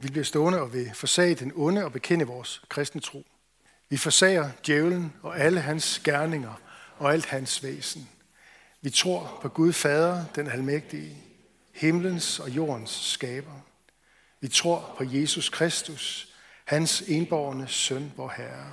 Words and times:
Vi 0.00 0.08
bliver 0.08 0.24
stående 0.24 0.60
og 0.60 0.72
vil 0.72 0.90
forsage 0.94 1.34
den 1.34 1.52
onde 1.54 1.84
og 1.84 1.92
bekende 1.92 2.24
vores 2.24 2.62
kristne 2.68 3.00
tro. 3.00 3.26
Vi 3.88 3.96
forsager 3.96 4.50
djævlen 4.66 5.12
og 5.22 5.38
alle 5.38 5.60
hans 5.60 6.00
gerninger 6.04 6.60
og 6.98 7.12
alt 7.12 7.26
hans 7.26 7.62
væsen. 7.62 8.08
Vi 8.80 8.90
tror 8.90 9.38
på 9.42 9.48
Gud 9.48 9.72
Fader, 9.72 10.24
den 10.34 10.46
almægtige, 10.46 11.16
himlens 11.72 12.40
og 12.40 12.50
jordens 12.50 12.90
skaber. 12.90 13.60
Vi 14.40 14.48
tror 14.48 14.94
på 14.98 15.04
Jesus 15.04 15.48
Kristus, 15.48 16.34
hans 16.64 17.02
enborgne 17.06 17.68
søn, 17.68 18.12
vor 18.16 18.34
Herre, 18.36 18.72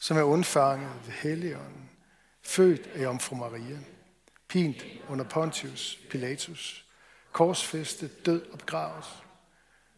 som 0.00 0.16
er 0.16 0.22
undfanget 0.22 0.92
ved 1.04 1.12
Helligånden, 1.12 1.90
født 2.42 2.86
af 2.94 3.02
Jomfru 3.02 3.36
Maria, 3.36 3.78
pint 4.48 4.84
under 5.08 5.24
Pontius 5.24 5.98
Pilatus, 6.10 6.84
korsfæstet, 7.32 8.26
død 8.26 8.42
og 8.52 8.58
begravet, 8.58 9.04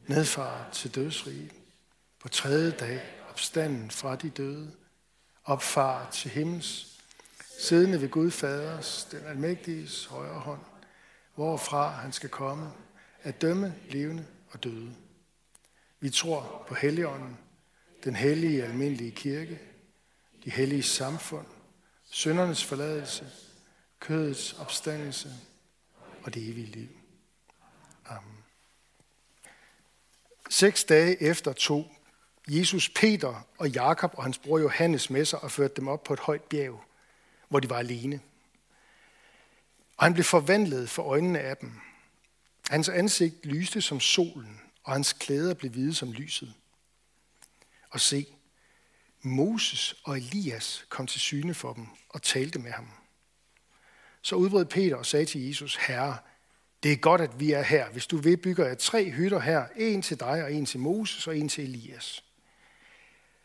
nedfaret 0.07 0.73
til 0.73 0.95
dødsriget, 0.95 1.53
på 2.21 2.29
tredje 2.29 2.71
dag 2.71 3.03
opstanden 3.29 3.91
fra 3.91 4.17
de 4.17 4.31
døde, 4.31 4.73
opfar 5.45 6.11
til 6.11 6.31
himmels, 6.31 7.01
siddende 7.61 8.01
ved 8.01 8.09
Gud 8.09 8.31
Faders, 8.31 9.09
den 9.11 9.27
almægtiges 9.27 10.05
højre 10.05 10.41
hånd, 10.41 10.61
hvorfra 11.35 11.91
han 11.91 12.13
skal 12.13 12.29
komme 12.29 12.73
at 13.23 13.41
dømme 13.41 13.75
levende 13.89 14.27
og 14.51 14.65
døde. 14.65 14.95
Vi 16.01 16.11
tror 16.11 16.65
på 16.69 16.75
Helligånden, 16.75 17.39
den 18.05 18.17
hellige 18.17 18.65
almindelige 18.65 19.11
kirke, 19.11 19.61
de 20.45 20.51
hellige 20.51 20.83
samfund, 20.83 21.47
syndernes 22.11 22.65
forladelse, 22.65 23.27
kødets 24.01 24.53
opstandelse 24.53 25.31
og 26.23 26.35
det 26.35 26.49
evige 26.49 26.67
liv. 26.67 26.89
Amen. 28.07 28.46
Seks 30.51 30.85
dage 30.85 31.23
efter 31.23 31.53
tog 31.53 31.97
Jesus 32.49 32.89
Peter 32.89 33.47
og 33.59 33.71
Jakob 33.71 34.15
og 34.17 34.23
hans 34.23 34.39
bror 34.39 34.59
Johannes 34.59 35.11
med 35.11 35.25
sig 35.25 35.43
og 35.43 35.51
førte 35.51 35.75
dem 35.77 35.89
op 35.89 36.05
på 36.05 36.13
et 36.13 36.21
højt 36.21 36.43
bjerg, 36.43 36.85
hvor 37.49 37.61
de 37.61 37.71
var 37.71 37.79
alene. 37.79 38.21
Og 39.97 40.05
han 40.05 40.13
blev 40.13 40.25
forvandlet 40.25 40.91
for 40.91 41.03
øjnene 41.03 41.41
af 41.41 41.57
dem. 41.57 41.73
Hans 42.71 42.89
ansigt 42.89 43.47
lyste 43.47 43.81
som 43.81 44.01
solen, 44.01 44.61
og 44.85 44.93
hans 44.93 45.13
klæder 45.13 45.55
blev 45.55 45.71
hvide 45.71 45.95
som 45.95 46.13
lyset. 46.13 46.55
Og 47.91 48.01
se, 48.01 48.27
Moses 49.23 49.95
og 50.05 50.17
Elias 50.17 50.87
kom 50.89 51.07
til 51.07 51.21
syne 51.21 51.55
for 51.55 51.73
dem 51.73 51.87
og 52.09 52.23
talte 52.23 52.59
med 52.59 52.71
ham. 52.71 52.91
Så 54.23 54.37
udbrød 54.37 54.65
Peter 54.65 54.97
og 54.97 55.07
sagde 55.07 55.27
til 55.27 55.47
Jesus, 55.47 55.77
Herre, 55.77 56.19
det 56.87 56.93
er 56.93 56.97
godt, 56.97 57.21
at 57.21 57.41
vi 57.41 57.53
er 57.53 57.63
her. 57.63 57.91
Hvis 57.91 58.07
du 58.07 58.17
vil, 58.17 58.37
bygger 58.37 58.67
jeg 58.67 58.79
tre 58.79 59.11
hytter 59.11 59.41
her. 59.41 59.67
En 59.77 60.03
til 60.03 60.21
dig, 60.21 60.45
og 60.45 60.53
en 60.53 60.67
til 60.67 60.81
Moses, 60.81 61.27
og 61.27 61.39
en 61.39 61.49
til 61.49 61.65
Elias. 61.65 62.25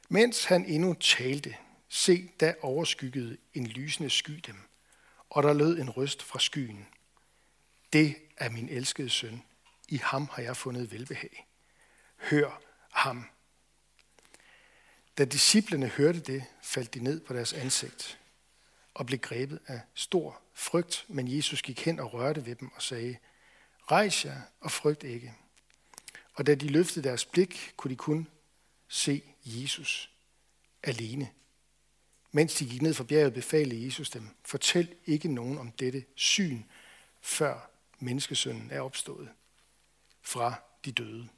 Mens 0.09 0.45
han 0.45 0.65
endnu 0.65 0.93
talte, 0.93 1.55
se, 1.89 2.31
da 2.39 2.53
overskyggede 2.61 3.37
en 3.53 3.67
lysende 3.67 4.09
sky 4.09 4.31
dem, 4.47 4.55
og 5.29 5.43
der 5.43 5.53
lød 5.53 5.79
en 5.79 5.89
røst 5.89 6.23
fra 6.23 6.39
skyen. 6.39 6.87
Det 7.93 8.15
er 8.37 8.49
min 8.49 8.69
elskede 8.69 9.09
søn. 9.09 9.43
I 9.87 9.97
ham 9.97 10.29
har 10.31 10.43
jeg 10.43 10.57
fundet 10.57 10.91
velbehag. 10.91 11.47
Hør 12.17 12.61
ham. 12.91 13.25
Da 15.17 15.25
disciplene 15.25 15.87
hørte 15.87 16.19
det, 16.19 16.43
faldt 16.63 16.93
de 16.93 17.03
ned 17.03 17.19
på 17.19 17.33
deres 17.33 17.53
ansigt 17.53 18.19
og 18.93 19.05
blev 19.05 19.19
grebet 19.19 19.59
af 19.67 19.81
stor 19.93 20.41
frygt, 20.53 21.05
men 21.07 21.35
Jesus 21.37 21.61
gik 21.61 21.85
hen 21.85 21.99
og 21.99 22.13
rørte 22.13 22.45
ved 22.45 22.55
dem 22.55 22.71
og 22.75 22.81
sagde, 22.81 23.17
Rejs 23.91 24.25
jer 24.25 24.41
og 24.59 24.71
frygt 24.71 25.03
ikke. 25.03 25.33
Og 26.33 26.45
da 26.45 26.55
de 26.55 26.67
løftede 26.67 27.09
deres 27.09 27.25
blik, 27.25 27.73
kunne 27.77 27.91
de 27.91 27.95
kun 27.95 28.27
se 28.87 29.23
Jesus 29.45 30.11
alene. 30.83 31.31
Mens 32.31 32.55
de 32.55 32.69
gik 32.69 32.81
ned 32.81 32.93
fra 32.93 33.03
bjerget, 33.03 33.33
befalede 33.33 33.85
Jesus 33.85 34.09
dem, 34.09 34.27
fortæl 34.45 34.95
ikke 35.05 35.27
nogen 35.27 35.57
om 35.57 35.71
dette 35.71 36.05
syn, 36.15 36.63
før 37.21 37.69
menneskesønnen 37.99 38.71
er 38.71 38.81
opstået 38.81 39.29
fra 40.21 40.53
de 40.85 40.91
døde. 40.91 41.29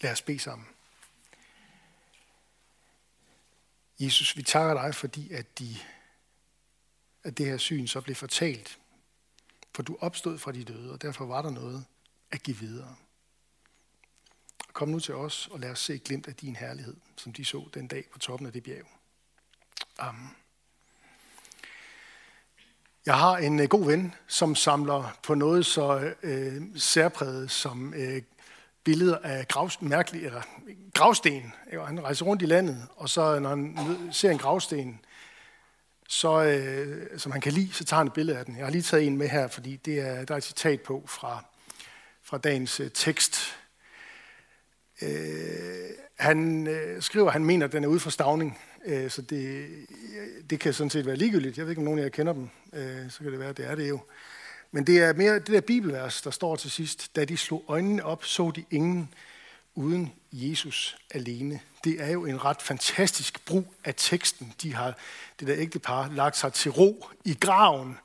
Lad 0.00 0.12
os 0.12 0.22
bede 0.22 0.38
sammen. 0.38 0.68
Jesus, 4.00 4.36
vi 4.36 4.42
takker 4.42 4.82
dig, 4.82 4.94
fordi 4.94 5.32
at, 5.32 5.58
de, 5.58 5.76
at 7.22 7.38
det 7.38 7.46
her 7.46 7.56
syn 7.56 7.86
så 7.86 8.00
blev 8.00 8.16
fortalt. 8.16 8.78
For 9.74 9.82
du 9.82 9.96
opstod 10.00 10.38
fra 10.38 10.52
de 10.52 10.64
døde, 10.64 10.92
og 10.92 11.02
derfor 11.02 11.26
var 11.26 11.42
der 11.42 11.50
noget 11.50 11.84
at 12.30 12.42
give 12.42 12.56
videre. 12.56 12.96
Kom 14.72 14.88
nu 14.88 15.00
til 15.00 15.14
os, 15.14 15.48
og 15.52 15.60
lad 15.60 15.70
os 15.70 15.78
se 15.78 15.98
glimt 15.98 16.28
af 16.28 16.34
din 16.34 16.56
herlighed, 16.56 16.96
som 17.16 17.32
de 17.32 17.44
så 17.44 17.68
den 17.74 17.86
dag 17.86 18.04
på 18.12 18.18
toppen 18.18 18.46
af 18.46 18.52
det 18.52 18.62
bjerg. 18.62 18.86
Amen. 19.98 20.36
Jeg 23.06 23.18
har 23.18 23.36
en 23.36 23.60
øh, 23.60 23.68
god 23.68 23.86
ven, 23.86 24.14
som 24.26 24.54
samler 24.54 25.18
på 25.22 25.34
noget 25.34 25.66
så 25.66 26.14
øh, 26.22 26.62
særpræget 26.76 27.50
som 27.50 27.94
øh, 27.94 28.22
billeder 28.84 29.18
af 29.18 29.48
grav, 29.48 29.70
mærkelige, 29.80 30.26
eller 30.26 30.42
gravsten. 30.94 31.52
Han 31.86 32.02
rejser 32.02 32.24
rundt 32.24 32.42
i 32.42 32.46
landet, 32.46 32.88
og 32.96 33.08
så 33.08 33.38
når 33.38 33.48
han 33.48 33.78
ser 34.12 34.30
en 34.30 34.38
gravsten, 34.38 35.00
så, 36.14 36.42
øh, 36.42 37.18
som 37.18 37.32
han 37.32 37.40
kan 37.40 37.52
lide, 37.52 37.72
så 37.72 37.84
tager 37.84 37.98
han 37.98 38.06
et 38.06 38.12
billede 38.12 38.38
af 38.38 38.44
den. 38.44 38.56
Jeg 38.56 38.66
har 38.66 38.70
lige 38.70 38.82
taget 38.82 39.06
en 39.06 39.16
med 39.16 39.28
her, 39.28 39.48
fordi 39.48 39.76
det 39.76 40.00
er, 40.00 40.24
der 40.24 40.34
er 40.34 40.38
et 40.38 40.44
citat 40.44 40.80
på 40.80 41.04
fra, 41.06 41.44
fra 42.22 42.38
dagens 42.38 42.80
øh, 42.80 42.90
tekst. 42.94 43.56
Øh, 45.02 45.08
han 46.18 46.66
øh, 46.66 47.02
skriver, 47.02 47.26
at 47.26 47.32
han 47.32 47.44
mener, 47.44 47.66
at 47.66 47.72
den 47.72 47.84
er 47.84 47.88
ude 47.88 48.00
for 48.00 48.10
stavning, 48.10 48.58
øh, 48.84 49.10
så 49.10 49.22
det, 49.22 49.46
øh, 49.46 50.44
det 50.50 50.60
kan 50.60 50.74
sådan 50.74 50.90
set 50.90 51.06
være 51.06 51.16
ligegyldigt. 51.16 51.58
Jeg 51.58 51.66
ved 51.66 51.70
ikke, 51.70 51.80
om 51.80 51.84
nogen 51.84 51.98
af 51.98 52.02
jer 52.02 52.08
kender 52.10 52.32
dem, 52.32 52.48
øh, 52.72 53.10
så 53.10 53.18
kan 53.18 53.32
det 53.32 53.38
være, 53.40 53.48
at 53.48 53.56
det 53.56 53.66
er 53.66 53.74
det 53.74 53.88
jo. 53.88 54.00
Men 54.70 54.86
det 54.86 54.98
er 54.98 55.12
mere 55.12 55.34
det 55.34 55.46
der 55.46 55.60
bibelvers, 55.60 56.22
der 56.22 56.30
står 56.30 56.56
til 56.56 56.70
sidst. 56.70 57.16
Da 57.16 57.24
de 57.24 57.36
slog 57.36 57.64
øjnene 57.68 58.04
op, 58.04 58.24
så 58.24 58.50
de 58.50 58.64
ingen 58.70 59.14
uden 59.74 60.12
Jesus 60.32 60.96
alene. 61.10 61.60
Det 61.84 62.02
er 62.02 62.10
jo 62.10 62.24
en 62.24 62.44
ret 62.44 62.62
fantastisk 62.62 63.44
brug 63.44 63.74
af 63.84 63.94
teksten. 63.96 64.54
De 64.62 64.74
har, 64.74 64.94
det 65.40 65.48
der 65.48 65.54
ægtepar, 65.56 66.08
lagt 66.08 66.36
sig 66.36 66.52
til 66.52 66.70
ro 66.70 67.08
i 67.24 67.34
graven, 67.40 67.98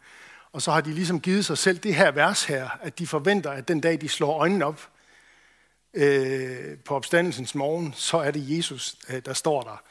og 0.51 0.61
så 0.61 0.71
har 0.71 0.81
de 0.81 0.93
ligesom 0.93 1.21
givet 1.21 1.45
sig 1.45 1.57
selv 1.57 1.77
det 1.77 1.95
her 1.95 2.11
vers 2.11 2.43
her, 2.43 2.69
at 2.81 2.99
de 2.99 3.07
forventer, 3.07 3.51
at 3.51 3.67
den 3.67 3.81
dag, 3.81 4.01
de 4.01 4.09
slår 4.09 4.39
øjnene 4.39 4.65
op 4.65 4.89
øh, 5.93 6.77
på 6.77 6.95
opstandelsens 6.95 7.55
morgen, 7.55 7.93
så 7.95 8.17
er 8.17 8.31
det 8.31 8.57
Jesus, 8.57 8.95
øh, 9.09 9.21
der 9.25 9.33
står 9.33 9.61
der. 9.61 9.81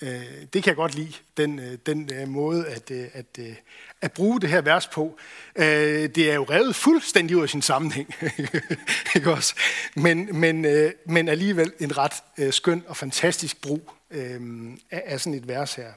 Øh, 0.00 0.46
det 0.52 0.62
kan 0.62 0.66
jeg 0.66 0.76
godt 0.76 0.94
lide, 0.94 1.12
den, 1.36 1.58
øh, 1.58 1.78
den 1.86 2.10
øh, 2.14 2.28
måde 2.28 2.66
at, 2.66 2.90
at, 2.90 3.38
at 4.00 4.12
bruge 4.12 4.40
det 4.40 4.50
her 4.50 4.60
vers 4.60 4.86
på. 4.86 5.18
Øh, 5.56 6.08
det 6.08 6.30
er 6.30 6.34
jo 6.34 6.44
revet 6.44 6.76
fuldstændig 6.76 7.36
ud 7.36 7.42
af 7.42 7.48
sin 7.48 7.62
sammenhæng, 7.62 8.14
ikke 9.16 9.32
også? 9.32 9.54
Men, 9.94 10.40
men, 10.40 10.64
øh, 10.64 10.92
men 11.06 11.28
alligevel 11.28 11.72
en 11.80 11.98
ret 11.98 12.12
øh, 12.38 12.52
skøn 12.52 12.84
og 12.88 12.96
fantastisk 12.96 13.60
brug 13.60 13.92
af 14.90 15.20
sådan 15.20 15.34
et 15.34 15.48
vers 15.48 15.74
her. 15.74 15.92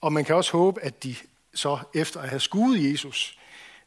Og 0.00 0.12
man 0.12 0.24
kan 0.24 0.34
også 0.34 0.52
håbe, 0.52 0.82
at 0.82 1.04
de 1.04 1.14
så 1.54 1.78
efter 1.94 2.20
at 2.20 2.28
have 2.28 2.40
skudt 2.40 2.90
Jesus, 2.90 3.38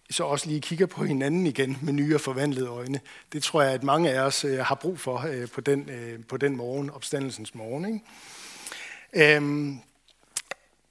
så 0.09 0.23
også 0.23 0.47
lige 0.47 0.61
kigger 0.61 0.85
på 0.85 1.03
hinanden 1.03 1.47
igen 1.47 1.77
med 1.81 1.93
nye 1.93 2.15
og 2.15 2.21
forvandlede 2.21 2.67
øjne. 2.67 2.99
Det 3.33 3.43
tror 3.43 3.61
jeg, 3.61 3.71
at 3.71 3.83
mange 3.83 4.11
af 4.11 4.19
os 4.19 4.45
har 4.61 4.75
brug 4.75 4.99
for 4.99 5.25
på 5.53 5.61
den, 5.61 5.89
på 6.29 6.37
den 6.37 6.55
morgen, 6.55 6.89
opstandelsens 6.89 7.55
morgen. 7.55 7.85
Ikke? 7.85 9.35
Øhm, 9.35 9.79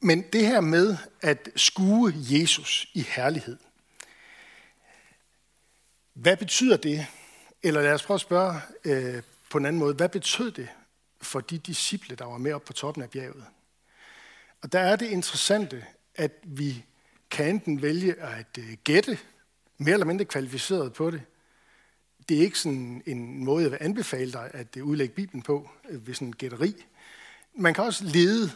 men 0.00 0.22
det 0.32 0.46
her 0.46 0.60
med 0.60 0.96
at 1.20 1.48
skue 1.56 2.12
Jesus 2.16 2.88
i 2.94 3.00
herlighed, 3.00 3.56
hvad 6.14 6.36
betyder 6.36 6.76
det? 6.76 7.06
Eller 7.62 7.82
lad 7.82 7.92
os 7.92 8.02
prøve 8.02 8.14
at 8.14 8.20
spørge 8.20 8.60
øh, 8.84 9.22
på 9.50 9.58
en 9.58 9.66
anden 9.66 9.80
måde. 9.80 9.94
Hvad 9.94 10.08
betød 10.08 10.50
det 10.50 10.68
for 11.22 11.40
de 11.40 11.58
disciple, 11.58 12.16
der 12.16 12.24
var 12.24 12.38
med 12.38 12.52
op 12.52 12.64
på 12.64 12.72
toppen 12.72 13.02
af 13.02 13.10
bjerget? 13.10 13.44
Og 14.62 14.72
der 14.72 14.80
er 14.80 14.96
det 14.96 15.10
interessante, 15.10 15.84
at 16.14 16.32
vi 16.42 16.84
kan 17.30 17.48
enten 17.48 17.82
vælge 17.82 18.20
at 18.20 18.58
øh, 18.58 18.76
gætte, 18.84 19.18
mere 19.78 19.92
eller 19.92 20.06
mindre 20.06 20.24
kvalificeret 20.24 20.92
på 20.92 21.10
det. 21.10 21.22
Det 22.28 22.38
er 22.38 22.42
ikke 22.42 22.58
sådan 22.58 23.02
en 23.06 23.44
måde, 23.44 23.62
jeg 23.62 23.70
vil 23.70 23.78
anbefale 23.80 24.32
dig 24.32 24.50
at 24.54 24.76
øh, 24.76 24.84
udlægge 24.84 25.14
Bibelen 25.14 25.42
på 25.42 25.70
øh, 25.88 26.06
ved 26.06 26.14
sådan 26.14 26.28
en 26.28 26.36
gætteri 26.36 26.86
man 27.54 27.74
kan 27.74 27.84
også 27.84 28.04
lede 28.04 28.50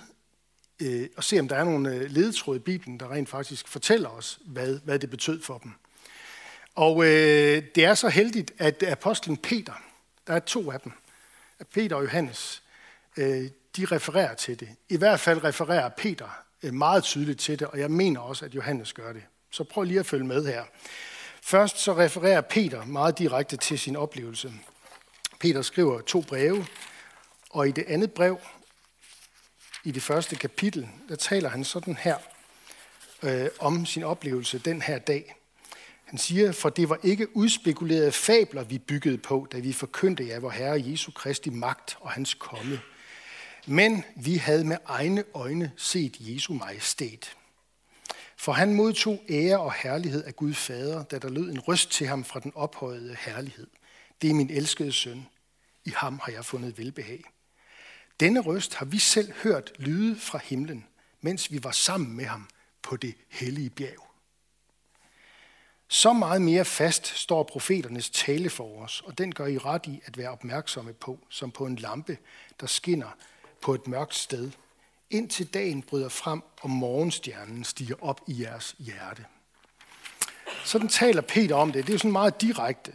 øh, 0.81 1.09
og 1.17 1.25
se, 1.25 1.41
om 1.41 1.49
der 1.49 1.57
er 1.57 1.65
nogle 1.65 1.95
øh, 1.95 2.11
ledetråde 2.11 2.57
i 2.57 2.61
Bibelen, 2.61 3.01
der 3.01 3.13
rent 3.13 3.29
faktisk 3.29 3.69
fortæller 3.69 4.09
os, 4.09 4.39
hvad, 4.45 4.79
hvad 4.85 4.99
det 4.99 5.11
betød 5.11 5.43
for 5.43 5.59
dem. 5.59 5.73
Og 6.75 7.05
øh, 7.05 7.63
det 7.75 7.85
er 7.85 7.95
så 7.95 8.09
heldigt, 8.09 8.53
at 8.59 8.83
apostlen 8.83 9.37
Peter, 9.37 9.83
der 10.27 10.35
er 10.35 10.39
to 10.39 10.71
af 10.71 10.81
dem, 10.81 10.93
at 11.59 11.67
Peter 11.67 11.97
og 11.97 12.03
Johannes, 12.03 12.63
øh, 13.17 13.51
de 13.77 13.85
refererer 13.85 14.35
til 14.35 14.61
det. 14.61 14.69
I 14.89 14.97
hvert 14.97 15.21
fald 15.21 15.45
refererer 15.45 15.89
Peter 15.89 16.45
øh, 16.63 16.75
meget 16.75 17.05
tydeligt 17.05 17.41
til 17.41 17.59
det, 17.59 17.67
og 17.67 17.79
jeg 17.79 17.91
mener 17.91 18.21
også, 18.21 18.45
at 18.45 18.55
Johannes 18.55 18.93
gør 18.93 19.13
det. 19.13 19.23
Så 19.51 19.65
prøv 19.65 19.85
lige 19.85 20.01
at 20.01 20.07
følge 20.07 20.25
med 20.25 20.47
her. 20.47 20.65
Først 21.43 21.79
så 21.79 21.97
refererer 21.97 22.41
Peter 22.41 22.85
meget 22.85 23.19
direkte 23.19 23.57
til 23.57 23.79
sin 23.79 23.97
oplevelse. 23.97 24.53
Peter 25.41 25.63
skriver 25.63 26.01
to 26.01 26.21
breve, 26.21 26.67
og 27.51 27.69
i 27.69 27.71
det 27.71 27.85
andet 27.89 28.13
brev, 28.13 28.39
i 29.85 29.91
det 29.91 30.03
første 30.03 30.37
kapitel, 30.37 30.89
der 31.09 31.17
taler 31.17 31.49
han 31.49 31.65
sådan 31.65 31.97
her 31.97 32.17
øh, 33.23 33.49
om 33.59 33.87
sin 33.87 34.03
oplevelse 34.03 34.59
den 34.59 34.83
her 34.83 34.99
dag. 34.99 35.37
Han 36.05 36.19
siger, 36.19 36.53
for 36.53 36.69
det 36.69 36.89
var 36.89 36.99
ikke 37.03 37.37
udspekulerede 37.37 38.13
fabler, 38.13 38.65
vi 38.65 38.79
byggede 38.79 39.19
på, 39.19 39.47
da 39.53 39.59
vi 39.59 39.73
forkyndte 39.73 40.29
jer, 40.29 40.41
vor 40.41 40.51
Herre 40.51 40.83
Jesu 40.87 41.11
Kristi 41.11 41.51
magt 41.51 41.97
og 42.01 42.11
hans 42.11 42.35
komme. 42.35 42.81
Men 43.67 44.05
vi 44.17 44.37
havde 44.37 44.65
med 44.65 44.77
egne 44.87 45.25
øjne 45.35 45.73
set 45.77 46.17
Jesu 46.21 46.55
majestæt. 46.55 47.37
For 48.37 48.53
han 48.53 48.75
modtog 48.75 49.23
ære 49.31 49.61
og 49.61 49.73
herlighed 49.73 50.25
af 50.25 50.37
Gud 50.37 50.55
Fader, 50.55 51.03
da 51.03 51.19
der 51.19 51.31
lød 51.31 51.51
en 51.51 51.61
røst 51.61 51.91
til 51.91 52.07
ham 52.07 52.25
fra 52.25 52.41
den 52.41 52.53
ophøjede 52.55 53.17
herlighed. 53.19 53.67
Det 54.23 54.31
er 54.31 54.35
min 54.35 54.51
elskede 54.51 54.93
søn. 54.93 55.27
I 55.85 55.91
ham 55.91 56.21
har 56.23 56.33
jeg 56.33 56.45
fundet 56.45 56.79
velbehag. 56.79 57.25
Denne 58.21 58.41
røst 58.41 58.75
har 58.75 58.87
vi 58.87 58.99
selv 58.99 59.33
hørt 59.43 59.73
lyde 59.79 60.19
fra 60.19 60.39
himlen, 60.39 60.87
mens 61.21 61.53
vi 61.53 61.65
var 61.65 61.71
sammen 61.71 62.17
med 62.17 62.25
ham 62.25 62.49
på 62.83 62.97
det 62.97 63.15
hellige 63.29 63.71
bjerg. 63.71 64.07
Så 65.89 66.13
meget 66.13 66.43
mere 66.43 66.65
fast 66.65 67.07
står 67.07 67.43
profeternes 67.43 68.11
tale 68.11 68.51
for 68.51 68.83
os, 68.83 69.03
og 69.07 69.19
den 69.19 69.35
gør 69.35 69.47
I 69.47 69.59
ret 69.59 69.87
i 69.87 70.01
at 70.05 70.19
være 70.19 70.31
opmærksomme 70.31 70.93
på, 70.93 71.19
som 71.29 71.51
på 71.51 71.67
en 71.67 71.77
lampe, 71.77 72.19
der 72.61 72.67
skinner 72.67 73.17
på 73.61 73.75
et 73.75 73.87
mørkt 73.87 74.15
sted, 74.15 74.51
indtil 75.11 75.55
dagen 75.55 75.83
bryder 75.83 76.09
frem, 76.09 76.43
og 76.61 76.71
morgenstjernen 76.71 77.65
stiger 77.65 77.95
op 78.01 78.21
i 78.27 78.43
jeres 78.43 78.77
hjerte. 78.79 79.25
Sådan 80.65 80.89
taler 80.89 81.21
Peter 81.21 81.55
om 81.55 81.73
det. 81.73 81.87
Det 81.87 81.93
er 81.93 81.95
jo 81.95 81.99
sådan 81.99 82.13
meget 82.13 82.41
direkte. 82.41 82.93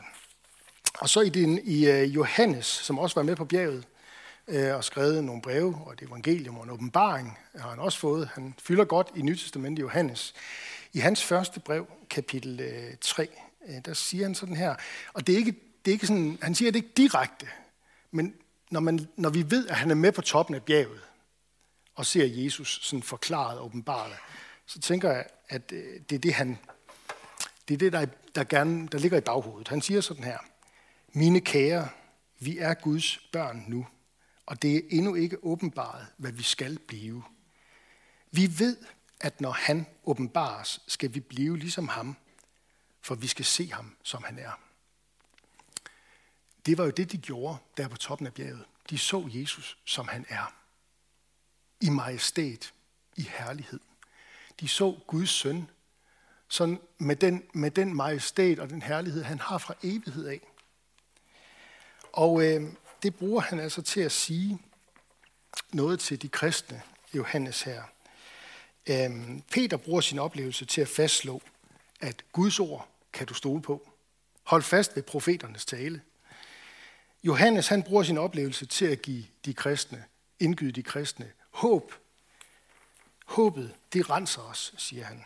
Og 1.00 1.10
så 1.10 1.22
i, 1.22 1.30
den, 1.30 1.60
i 1.64 1.88
øh, 1.88 2.16
Johannes, 2.16 2.66
som 2.66 3.00
også 3.00 3.16
var 3.16 3.24
med 3.24 3.36
på 3.36 3.46
bjerget, 3.46 3.88
øh, 4.50 4.76
og 4.76 4.84
skrevet 4.84 5.24
nogle 5.24 5.42
breve, 5.42 5.78
og 5.86 5.94
et 5.94 6.02
evangelium 6.02 6.58
og 6.58 6.64
en 6.64 6.70
åbenbaring 6.70 7.38
har 7.56 7.70
han 7.70 7.80
også 7.80 8.00
fået. 8.00 8.30
Han 8.34 8.56
fylder 8.60 8.86
godt 8.86 9.12
i 9.16 9.22
Nytestamentet 9.22 9.82
Johannes. 9.82 10.34
I 10.94 11.00
hans 11.00 11.24
første 11.24 11.60
brev, 11.60 11.88
kapitel 12.10 12.60
øh, 12.60 12.94
3, 13.02 13.28
øh, 13.68 13.76
der 13.86 13.94
siger 13.94 14.26
han 14.26 14.36
sådan 14.36 14.56
her, 14.56 14.76
og 15.14 15.28
det 15.28 15.34
er 15.34 15.38
ikke, 15.38 15.56
det 15.86 15.92
er 15.92 15.94
ikke 15.94 16.08
sådan, 16.08 16.38
han 16.42 16.56
siger 16.56 16.72
det 16.72 16.80
ikke 16.80 16.94
direkte, 16.98 17.48
men 18.12 18.34
når, 18.72 18.80
man, 18.80 19.08
når 19.16 19.30
vi 19.30 19.52
ved, 19.52 19.68
at 19.68 19.76
han 19.76 19.92
er 19.92 19.96
med 19.96 20.12
på 20.12 20.22
toppen 20.22 20.56
af 20.56 20.64
bjerget, 20.64 21.02
og 21.96 22.06
ser 22.06 22.26
Jesus 22.26 22.80
sådan 22.84 23.04
forklaret 23.04 23.60
og 23.60 23.66
åbenbart, 23.66 24.12
så 24.66 24.80
tænker 24.80 25.12
jeg, 25.12 25.26
at 25.50 25.72
øh, 25.72 26.00
det 26.10 26.16
er 26.16 26.20
det, 26.20 26.34
han, 26.34 26.58
det 27.68 27.74
er 27.74 27.78
det, 27.78 27.94
der, 27.94 28.06
der, 28.36 28.44
gerne, 28.44 28.88
der 28.88 28.98
ligger 28.98 29.18
i 29.18 29.22
baghovedet. 29.22 29.68
Han 29.68 29.82
siger 29.82 30.02
sådan 30.02 30.24
her, 30.24 30.38
mine 31.14 31.42
kære, 31.42 31.88
vi 32.40 32.58
er 32.58 32.74
Guds 32.74 33.20
børn 33.32 33.66
nu, 33.68 33.88
og 34.50 34.62
det 34.62 34.76
er 34.76 34.82
endnu 34.90 35.16
ikke 35.16 35.44
åbenbaret, 35.44 36.08
hvad 36.18 36.32
vi 36.32 36.44
skal 36.44 36.80
blive. 36.80 37.24
Vi 38.32 38.60
ved, 38.60 38.78
at 39.20 39.42
når 39.42 39.52
han 39.52 39.86
åbenbares, 40.06 40.82
skal 40.88 41.14
vi 41.14 41.20
blive 41.20 41.58
ligesom 41.58 41.88
ham, 41.88 42.16
for 43.02 43.16
vi 43.16 43.28
skal 43.28 43.46
se 43.46 43.72
ham, 43.72 43.96
som 44.04 44.24
han 44.24 44.40
er. 44.40 44.60
Det 46.66 46.78
var 46.78 46.84
jo 46.84 46.90
det, 46.90 47.12
de 47.12 47.18
gjorde 47.18 47.58
der 47.78 47.88
på 47.88 47.98
toppen 47.98 48.28
af 48.28 48.34
bjerget. 48.34 48.66
De 48.90 48.98
så 48.98 49.30
Jesus, 49.34 49.78
som 49.86 50.08
han 50.08 50.26
er. 50.30 50.54
I 51.82 51.90
majestæt, 51.90 52.74
i 53.16 53.22
herlighed. 53.22 53.80
De 54.60 54.68
så 54.68 55.00
Guds 55.08 55.30
søn, 55.30 55.70
sådan 56.48 56.80
med 56.98 57.16
den, 57.16 57.44
med 57.54 57.72
den 57.72 57.96
majestæt 57.96 58.60
og 58.60 58.70
den 58.70 58.82
herlighed, 58.82 59.24
han 59.24 59.40
har 59.40 59.58
fra 59.58 59.74
evighed 59.84 60.28
af. 60.28 60.42
Og 62.14 62.46
øh, 62.46 62.74
det 63.04 63.16
bruger 63.16 63.42
han 63.42 63.60
altså 63.60 63.82
til 63.82 64.02
at 64.02 64.12
sige 64.12 64.60
noget 65.74 66.00
til 66.00 66.22
de 66.22 66.30
kristne, 66.30 66.82
Johannes 67.14 67.62
her. 67.62 67.84
Øhm, 68.90 69.42
Peter 69.52 69.78
bruger 69.78 70.02
sin 70.02 70.20
oplevelse 70.20 70.66
til 70.66 70.82
at 70.82 70.88
fastslå, 70.88 71.42
at 72.00 72.24
Guds 72.32 72.60
ord 72.60 72.88
kan 73.14 73.28
du 73.28 73.34
stole 73.34 73.62
på. 73.62 73.90
Hold 74.44 74.64
fast 74.64 74.96
ved 74.96 75.04
profeternes 75.04 75.66
tale. 75.66 76.02
Johannes 77.24 77.68
han 77.68 77.84
bruger 77.84 78.04
sin 78.04 78.18
oplevelse 78.18 78.66
til 78.66 78.86
at 78.86 79.02
give 79.02 79.26
de 79.46 79.54
kristne, 79.54 80.04
indgyde 80.40 80.72
de 80.72 80.84
kristne, 80.84 81.32
håb. 81.52 81.94
Håbet, 83.26 83.76
det 83.94 84.10
renser 84.10 84.42
os, 84.42 84.74
siger 84.78 85.06
han. 85.06 85.26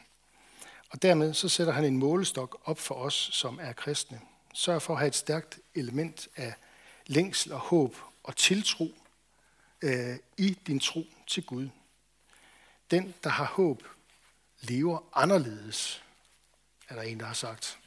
Og 0.89 1.01
dermed 1.01 1.33
så 1.33 1.49
sætter 1.49 1.73
han 1.73 1.85
en 1.85 1.97
målestok 1.97 2.61
op 2.65 2.79
for 2.79 2.95
os, 2.95 3.29
som 3.31 3.59
er 3.61 3.73
kristne. 3.73 4.21
Sørg 4.53 4.81
for 4.81 4.93
at 4.93 4.99
have 4.99 5.07
et 5.07 5.15
stærkt 5.15 5.59
element 5.75 6.27
af 6.35 6.53
længsel 7.07 7.51
og 7.51 7.59
håb 7.59 7.95
og 8.23 8.35
tiltro 8.35 8.91
øh, 9.81 10.17
i 10.37 10.57
din 10.67 10.79
tro 10.79 11.05
til 11.27 11.45
Gud. 11.45 11.69
Den, 12.91 13.13
der 13.23 13.29
har 13.29 13.45
håb, 13.45 13.83
lever 14.61 14.99
anderledes, 15.13 16.03
er 16.89 16.95
der 16.95 17.01
en, 17.01 17.19
der 17.19 17.25
har 17.25 17.33
sagt. 17.33 17.79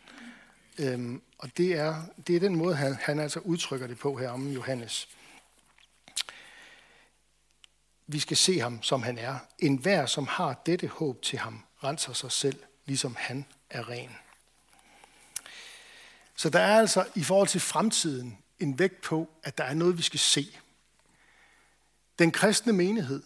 Øhm, 0.78 1.22
og 1.38 1.56
det 1.56 1.72
er, 1.72 2.02
det 2.26 2.36
er 2.36 2.40
den 2.40 2.56
måde, 2.56 2.76
han, 2.76 2.94
han 2.94 3.18
altså 3.18 3.40
udtrykker 3.40 3.86
det 3.86 3.98
på 3.98 4.16
her 4.16 4.30
om 4.30 4.48
Johannes. 4.48 5.08
Vi 8.06 8.18
skal 8.18 8.36
se 8.36 8.58
ham, 8.58 8.82
som 8.82 9.02
han 9.02 9.18
er. 9.18 9.38
En 9.58 9.76
hver, 9.76 10.06
som 10.06 10.26
har 10.26 10.62
dette 10.66 10.86
håb 10.86 11.22
til 11.22 11.38
ham, 11.38 11.64
renser 11.84 12.12
sig 12.12 12.32
selv, 12.32 12.62
ligesom 12.84 13.16
han 13.18 13.46
er 13.70 13.88
ren. 13.88 14.16
Så 16.36 16.50
der 16.50 16.60
er 16.60 16.78
altså 16.78 17.08
i 17.14 17.22
forhold 17.22 17.48
til 17.48 17.60
fremtiden 17.60 18.38
en 18.58 18.78
vægt 18.78 19.02
på, 19.02 19.30
at 19.42 19.58
der 19.58 19.64
er 19.64 19.74
noget, 19.74 19.98
vi 19.98 20.02
skal 20.02 20.20
se. 20.20 20.58
Den 22.18 22.32
kristne 22.32 22.72
menighed 22.72 23.22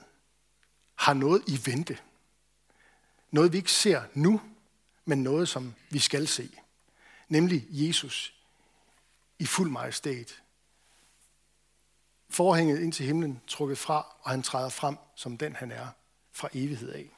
har 0.94 1.12
noget 1.12 1.43
i 1.47 1.61
vente. 1.67 1.99
Noget, 3.31 3.53
vi 3.53 3.56
ikke 3.56 3.73
ser 3.73 4.03
nu, 4.15 4.41
men 5.05 5.23
noget, 5.23 5.49
som 5.49 5.75
vi 5.91 5.99
skal 5.99 6.29
se. 6.29 6.59
Nemlig 7.29 7.67
Jesus 7.71 8.35
i 9.38 9.47
fuld 9.47 9.71
majestæt. 9.71 10.43
Forhænget 12.31 12.81
ind 12.81 12.93
til 12.93 13.06
himlen 13.06 13.41
trukket 13.47 13.79
fra, 13.79 14.17
og 14.21 14.31
han 14.31 14.43
træder 14.43 14.69
frem 14.69 14.97
som 15.15 15.38
den, 15.38 15.56
han 15.56 15.73
er 15.73 15.88
fra 16.32 16.49
evighed 16.55 16.93
af. 16.93 17.11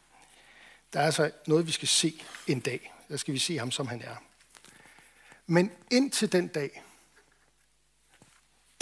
Der 0.93 1.01
er 1.01 1.05
altså 1.05 1.31
noget, 1.47 1.67
vi 1.67 1.73
skal 1.73 1.89
se 1.89 2.23
en 2.47 2.61
dag. 2.61 2.95
Der 3.09 3.17
skal 3.17 3.35
vi 3.35 3.39
se 3.39 3.59
ham, 3.59 3.71
som 3.71 3.87
han 3.87 4.03
er. 4.03 4.17
Men 5.47 5.73
indtil 5.91 6.33
den 6.33 6.49
dag, 6.49 6.83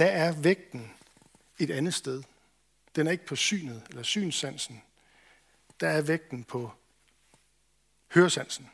der 0.01 0.07
er 0.07 0.33
vægten 0.33 0.93
et 1.59 1.71
andet 1.71 1.95
sted. 1.95 2.23
Den 2.97 3.07
er 3.07 3.11
ikke 3.11 3.27
på 3.27 3.37
synet 3.37 3.83
eller 3.91 4.03
synssansen. 4.03 4.83
Der 5.81 5.89
er 5.89 6.03
vægten 6.03 6.45
på 6.45 6.73
høresansen. 8.15 8.71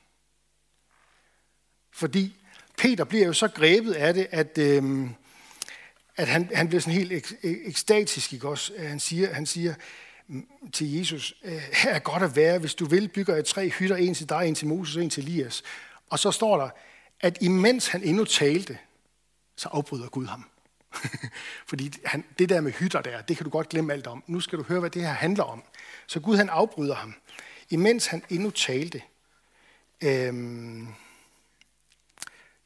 Fordi 1.91 2.37
Peter 2.79 3.05
bliver 3.05 3.27
jo 3.27 3.33
så 3.33 3.49
grebet 3.49 3.93
af 3.93 4.15
det, 4.15 4.27
at, 4.31 4.59
øhm, 4.59 5.15
at 6.17 6.29
han, 6.29 6.51
han 6.55 6.69
bliver 6.69 6.81
sådan 6.81 6.99
helt 6.99 7.13
ek, 7.13 7.33
ekstatisk. 7.43 8.33
Ikke 8.33 8.49
også? 8.49 8.73
Han 8.79 9.01
siger, 9.01 9.35
han 9.35 9.47
siger 9.47 9.75
til 10.73 10.93
Jesus, 10.93 11.35
øh, 11.45 11.63
her 11.73 11.95
er 11.95 11.99
godt 11.99 12.23
at 12.23 12.37
være, 12.37 12.59
hvis 12.59 12.75
du 12.75 12.85
vil, 12.85 13.09
bygger 13.09 13.35
jeg 13.35 13.45
tre 13.45 13.69
hytter, 13.69 13.97
en 13.97 14.15
til 14.15 14.29
dig, 14.29 14.49
en 14.49 14.55
til 14.55 14.67
Moses 14.67 14.97
en 14.97 15.11
til 15.11 15.23
Elias. 15.23 15.63
Og 16.11 16.19
så 16.19 16.31
står 16.31 16.59
der, 16.59 16.71
at 17.21 17.39
imens 17.41 17.89
han 17.89 18.03
endnu 18.03 18.25
talte, 18.25 18.79
så 19.57 19.69
afbryder 19.69 20.09
Gud 20.09 20.27
ham. 20.27 20.51
Fordi 21.71 21.93
han, 22.05 22.25
det 22.39 22.49
der 22.49 22.61
med 22.61 22.73
hytter 22.73 23.03
der, 23.03 23.23
det 23.23 23.37
kan 23.37 23.45
du 23.45 23.51
godt 23.51 23.69
glemme 23.69 23.93
alt 23.93 24.07
om. 24.07 24.25
Nu 24.27 24.41
skal 24.41 24.59
du 24.59 24.65
høre, 24.65 24.81
hvad 24.81 24.91
det 24.91 25.03
her 25.03 25.13
handler 25.13 25.45
om. 25.45 25.63
Så 26.07 26.21
Gud 26.21 26.37
han 26.37 26.49
afbryder 26.49 26.95
ham. 26.95 27.15
Imens 27.71 28.07
han 28.07 28.23
endnu 28.31 28.51
talte, 28.51 29.03
øhm, 30.01 30.89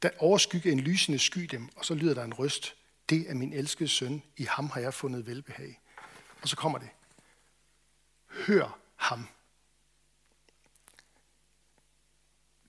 der 0.03 0.11
overskygger 0.19 0.73
en 0.73 0.81
lysende 0.81 1.19
sky 1.19 1.41
dem, 1.41 1.69
og 1.77 1.85
så 1.85 1.95
lyder 1.95 2.15
der 2.15 2.25
en 2.25 2.35
røst. 2.35 2.75
Det 3.09 3.31
er 3.31 3.35
min 3.35 3.53
elskede 3.53 3.89
søn, 3.89 4.23
i 4.37 4.45
ham 4.45 4.71
har 4.71 4.81
jeg 4.81 4.95
fundet 4.95 5.27
velbehag. 5.27 5.81
Og 6.43 6.49
så 6.49 6.57
kommer 6.57 6.79
det. 6.79 6.89
Hør 8.27 8.79
ham. 8.97 9.29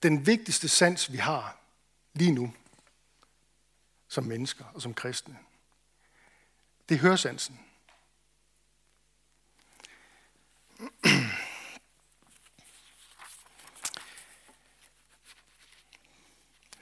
Den 0.02 0.26
vigtigste 0.26 0.68
sans, 0.68 1.12
vi 1.12 1.16
har 1.16 1.60
lige 2.14 2.32
nu, 2.32 2.54
som 4.08 4.24
mennesker 4.24 4.64
og 4.64 4.82
som 4.82 4.94
kristne, 4.94 5.38
det 6.88 6.94
er 6.94 6.98
høresansen. 6.98 7.60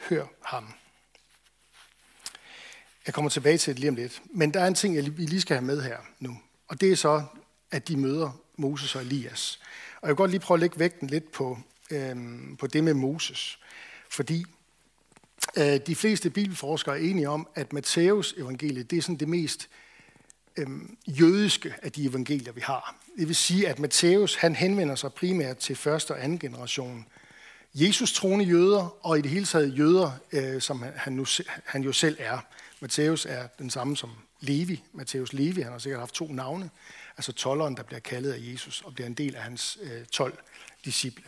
Hør 0.09 0.27
ham. 0.45 0.75
Jeg 3.07 3.15
kommer 3.15 3.31
tilbage 3.31 3.59
til 3.59 3.75
det 3.75 3.81
lige 3.81 3.91
om 3.91 3.97
lidt. 3.97 4.23
Men 4.25 4.55
der 4.55 4.61
er 4.61 4.67
en 4.67 4.75
ting, 4.75 4.95
jeg 4.95 5.03
lige 5.03 5.41
skal 5.41 5.57
have 5.57 5.67
med 5.67 5.83
her 5.83 5.99
nu. 6.19 6.41
Og 6.69 6.81
det 6.81 6.93
er 6.93 6.97
så, 6.97 7.25
at 7.71 7.89
de 7.89 7.97
møder 7.97 8.41
Moses 8.57 8.95
og 8.95 9.03
Elias. 9.03 9.61
Og 10.01 10.03
jeg 10.03 10.09
vil 10.09 10.17
godt 10.17 10.31
lige 10.31 10.41
prøve 10.41 10.57
at 10.57 10.61
lægge 10.61 10.79
vægten 10.79 11.09
lidt 11.09 11.33
på, 11.33 11.59
øhm, 11.91 12.57
på 12.57 12.67
det 12.67 12.85
med 12.85 12.95
Moses. 12.95 13.59
Fordi 14.11 14.45
Øh, 15.57 15.81
de 15.87 15.95
fleste 15.95 16.31
bibelforskere 16.31 17.01
er 17.01 17.11
enige 17.11 17.29
om, 17.29 17.49
at 17.55 17.73
Matthæus 17.73 18.35
evangeliet 18.37 18.91
det 18.91 18.99
er 18.99 19.03
sådan 19.03 19.17
det 19.17 19.29
mest 19.29 19.69
øhm, 20.57 20.97
jødiske 21.07 21.75
af 21.83 21.93
de 21.93 22.05
evangelier, 22.05 22.53
vi 22.53 22.61
har. 22.61 22.97
Det 23.19 23.29
vil 23.29 23.37
sige, 23.37 23.69
at 23.69 23.79
Matthæus 23.79 24.35
han 24.35 24.55
henvender 24.55 24.95
sig 24.95 25.13
primært 25.13 25.57
til 25.57 25.77
første 25.77 26.11
og 26.11 26.25
anden 26.25 26.39
generation 26.39 27.07
Jesus 27.75 28.13
troende 28.13 28.45
jøder, 28.45 29.07
og 29.07 29.19
i 29.19 29.23
det 29.23 29.31
hele 29.31 29.47
taget 29.47 29.79
jøder, 29.79 30.13
øh, 30.33 30.61
som 30.61 30.85
han, 30.97 31.13
nu, 31.13 31.27
han 31.65 31.83
jo 31.83 31.93
selv 31.93 32.17
er. 32.21 32.39
Matthæus 32.81 33.27
er 33.27 33.47
den 33.47 33.71
samme 33.71 33.97
som 33.97 34.11
Levi. 34.41 34.83
Matthæus 34.93 35.33
Levi, 35.33 35.61
han 35.61 35.73
har 35.73 35.79
sikkert 35.79 36.01
haft 36.01 36.15
to 36.15 36.33
navne. 36.33 36.71
Altså 37.17 37.33
tolleren, 37.33 37.77
der 37.77 37.83
bliver 37.83 38.01
kaldet 38.01 38.33
af 38.33 38.39
Jesus, 38.41 38.83
og 38.83 38.95
bliver 38.95 39.07
en 39.07 39.15
del 39.15 39.35
af 39.35 39.43
hans 39.43 39.79
øh, 39.83 40.05
12 40.05 40.39
disciple. 40.85 41.25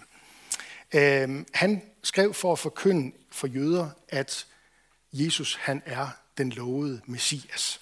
Øh, 0.95 1.45
han 1.53 1.83
skrev 2.03 2.35
for 2.35 2.53
at 2.53 2.59
forkynde 2.59 3.13
for 3.31 3.47
jøder, 3.47 3.91
at 4.09 4.47
Jesus 5.13 5.55
han 5.61 5.83
er 5.87 6.09
den 6.39 6.51
lovede 6.51 7.01
Messias. 7.07 7.81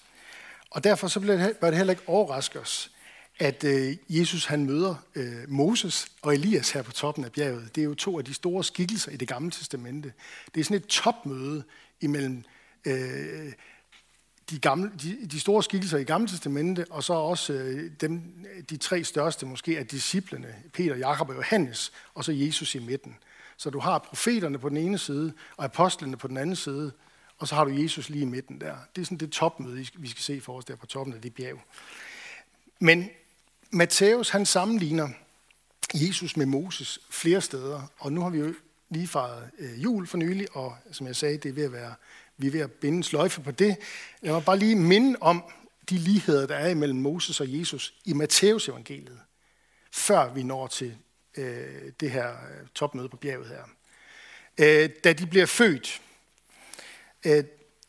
Og 0.71 0.85
derfor 0.85 1.09
så 1.09 1.21
bør 1.61 1.71
det 1.71 1.77
heller 1.77 1.93
ikke 1.93 2.09
overraske 2.09 2.61
os, 2.61 2.91
at 3.39 3.65
øh, 3.65 3.97
Jesus 4.09 4.45
han 4.45 4.65
møder 4.65 4.95
øh, 5.15 5.49
Moses 5.49 6.07
og 6.23 6.35
Elias 6.35 6.71
her 6.71 6.83
på 6.83 6.93
toppen 6.93 7.25
af 7.25 7.33
bjerget. 7.33 7.75
Det 7.75 7.81
er 7.81 7.85
jo 7.85 7.95
to 7.95 8.19
af 8.19 8.25
de 8.25 8.35
store 8.35 8.65
skikkelser 8.65 9.13
i 9.13 9.17
det 9.17 9.29
gamle 9.29 9.51
testamente. 9.51 10.13
Det 10.55 10.61
er 10.61 10.65
sådan 10.65 10.77
et 10.77 10.87
topmøde 10.87 11.63
imellem 12.01 12.45
øh, 12.85 13.53
de, 14.51 14.59
gamle, 14.59 14.91
de, 15.03 15.27
de 15.31 15.41
store 15.41 15.63
skikkelser 15.63 15.99
i 15.99 16.05
gamle 16.05 16.29
testamente, 16.29 16.87
og 16.91 17.05
så 17.05 17.13
også 17.13 17.53
øh, 17.53 17.91
dem, 18.01 18.45
de 18.71 18.77
tre 18.77 19.05
største 19.05 19.47
måske 19.47 19.79
af 19.79 19.87
disciplene, 19.87 20.55
Peter, 20.73 20.97
Jakob 20.97 21.29
og 21.29 21.35
Johannes, 21.35 21.93
og 22.15 22.25
så 22.25 22.33
Jesus 22.33 22.75
i 22.75 22.79
midten. 22.79 23.17
Så 23.57 23.71
du 23.71 23.79
har 23.79 23.99
profeterne 23.99 24.59
på 24.59 24.69
den 24.69 24.77
ene 24.77 24.99
side, 24.99 25.33
og 25.57 25.65
apostlene 25.65 26.17
på 26.17 26.29
den 26.29 26.37
anden 26.37 26.57
side, 26.57 26.93
og 27.41 27.49
så 27.49 27.55
har 27.55 27.65
du 27.65 27.71
Jesus 27.71 28.09
lige 28.09 28.23
i 28.23 28.27
midten 28.27 28.61
der. 28.61 28.77
Det 28.97 29.01
er 29.01 29.05
sådan 29.05 29.19
det 29.19 29.31
topmøde, 29.31 29.87
vi 29.95 30.09
skal 30.09 30.23
se 30.23 30.41
for 30.41 30.57
os 30.57 30.65
der 30.65 30.77
på 30.77 30.87
toppen 30.87 31.15
af 31.15 31.21
det 31.21 31.35
bjerg. 31.35 31.61
Men 32.79 33.11
Matthæus, 33.71 34.31
han 34.31 34.47
sammenligner 34.47 35.09
Jesus 35.95 36.37
med 36.37 36.47
Moses 36.47 36.99
flere 37.11 37.41
steder, 37.41 37.83
og 37.99 38.13
nu 38.13 38.21
har 38.21 38.31
vi 38.31 38.39
jo 38.39 38.55
lige 38.91 39.07
fejret 39.07 39.51
øh, 39.59 39.83
jul 39.83 40.07
for 40.07 40.19
nylig, 40.19 40.57
og 40.57 40.77
som 40.93 41.07
jeg 41.07 41.17
sagde, 41.17 41.39
det 41.39 41.49
er 41.49 41.53
ved 41.53 41.65
at 41.65 41.73
være, 41.73 41.95
vi 42.37 42.47
er 42.47 42.51
ved 42.51 42.61
at 42.61 42.73
binde 42.73 43.05
sløjfe 43.05 43.43
på 43.43 43.51
det. 43.51 43.77
Jeg 44.23 44.33
må 44.33 44.41
bare 44.41 44.59
lige 44.59 44.77
minde 44.77 45.17
om 45.21 45.45
de 45.91 45.99
ligheder, 45.99 46.47
der 46.47 46.57
er 46.57 46.69
imellem 46.69 46.99
Moses 46.99 47.41
og 47.41 47.59
Jesus 47.59 47.95
i 48.05 48.13
Matthæus 48.13 48.69
evangeliet, 48.69 49.21
før 49.93 50.33
vi 50.33 50.43
når 50.43 50.67
til 50.67 50.97
øh, 51.37 51.93
det 52.01 52.11
her 52.11 52.31
øh, 52.31 52.67
topmøde 52.75 53.09
på 53.09 53.17
bjerget 53.17 53.49
her. 53.49 53.65
Øh, 54.59 54.91
da 55.05 55.13
de 55.13 55.27
bliver 55.27 55.47
født, 55.47 56.03
Øh, 57.27 57.45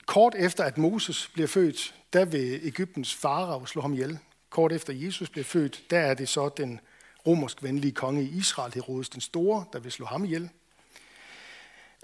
kort 0.06 0.36
efter 0.38 0.64
at 0.64 0.78
Moses 0.78 1.30
bliver 1.34 1.48
født, 1.48 1.96
der 2.14 2.26
vil 2.26 2.60
Ægyptens 2.64 3.16
farao 3.16 3.66
slå 3.66 3.82
ham 3.82 3.94
ihjel. 3.94 4.20
Kort 4.50 4.72
efter 4.72 4.94
Jesus 4.94 5.30
bliver 5.30 5.46
født, 5.46 5.84
der 5.90 6.00
er 6.00 6.14
det 6.14 6.30
så 6.30 6.50
den 6.50 6.80
romersk 7.28 7.64
venlige 7.64 7.92
konge 7.92 8.24
i 8.24 8.38
Israel, 8.38 8.74
Herodes 8.74 9.10
den 9.10 9.22
Store, 9.22 9.66
der 9.74 9.80
vil 9.80 9.92
slå 9.92 10.06
ham 10.06 10.26
ihjel. 10.26 10.50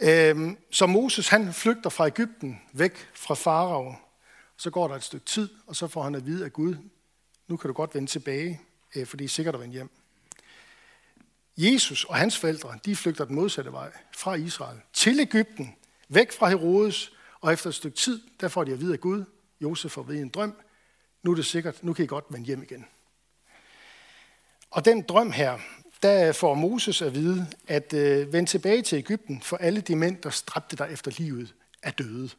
Øhm, 0.02 0.58
så 0.72 0.86
Moses 0.86 1.30
han 1.30 1.54
flygter 1.54 1.90
fra 1.90 2.08
Ægypten 2.08 2.62
væk 2.74 3.08
fra 3.14 3.36
farao. 3.36 3.96
Så 4.58 4.70
går 4.70 4.88
der 4.88 4.96
et 4.96 5.04
stykke 5.04 5.26
tid, 5.26 5.50
og 5.68 5.76
så 5.76 5.88
får 5.88 6.04
han 6.04 6.16
at 6.16 6.26
vide 6.26 6.46
af 6.46 6.54
Gud, 6.54 6.76
nu 7.48 7.58
kan 7.58 7.68
du 7.68 7.74
godt 7.74 7.96
vende 7.96 8.08
tilbage, 8.08 8.62
øh, 8.96 9.06
for 9.06 9.18
det 9.18 9.26
er 9.26 9.30
sikkert 9.30 9.56
at 9.56 9.62
vende 9.62 9.74
hjem. 9.74 9.90
Jesus 11.58 12.04
og 12.04 12.16
hans 12.16 12.38
forældre, 12.38 12.80
de 12.86 12.96
flygter 12.96 13.26
den 13.26 13.36
modsatte 13.36 13.72
vej 13.72 13.92
fra 14.18 14.34
Israel 14.36 14.80
til 14.94 15.20
Ægypten, 15.20 15.76
væk 16.10 16.32
fra 16.32 16.50
Herodes, 16.50 17.12
og 17.42 17.54
efter 17.54 17.70
et 17.70 17.76
stykke 17.76 17.98
tid, 17.98 18.22
der 18.40 18.48
får 18.48 18.64
de 18.64 18.72
at 18.72 18.82
vide 18.82 18.94
af 18.94 19.00
Gud, 19.00 19.26
Josef 19.62 19.92
får 19.92 20.04
ved 20.04 20.22
en 20.22 20.30
drøm, 20.30 20.58
nu 21.24 21.32
er 21.32 21.36
det 21.36 21.46
sikkert, 21.46 21.84
nu 21.84 21.94
kan 21.94 22.06
I 22.06 22.08
godt 22.08 22.26
vende 22.30 22.46
hjem 22.46 22.64
igen. 22.64 22.86
Og 24.72 24.86
den 24.86 25.02
drøm 25.02 25.32
her, 25.32 25.60
der 26.04 26.32
får 26.32 26.54
Moses 26.54 27.02
at 27.02 27.16
vide, 27.16 27.48
at 27.68 27.94
øh, 27.94 28.34
vend 28.34 28.48
tilbage 28.48 28.82
til 28.82 28.98
Ægypten, 28.98 29.42
for 29.42 29.58
alle 29.58 29.82
de 29.82 29.96
mænd, 29.96 30.22
der 30.22 30.30
stræbte 30.30 30.76
dig 30.76 30.88
efter 30.92 31.12
livet, 31.18 31.56
er 31.84 31.92
døde. 31.92 32.30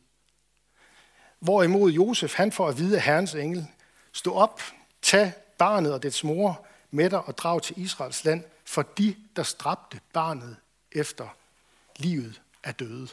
Hvorimod 1.40 1.90
Josef, 1.90 2.34
han 2.34 2.52
får 2.52 2.68
at 2.68 2.78
vide 2.78 2.96
af 2.96 3.02
Herrens 3.02 3.34
engel, 3.34 3.66
stå 4.12 4.34
op, 4.34 4.62
tag 5.02 5.32
barnet 5.58 5.92
og 5.92 6.02
dets 6.02 6.24
mor 6.24 6.66
med 6.90 7.10
dig 7.10 7.24
og 7.24 7.38
drag 7.38 7.62
til 7.62 7.78
Israels 7.78 8.24
land, 8.24 8.44
for 8.64 8.82
de, 8.82 9.16
der 9.36 9.42
stræbte 9.42 10.00
barnet 10.12 10.56
efter 10.92 11.28
livet, 11.96 12.42
er 12.62 12.72
døde. 12.72 13.08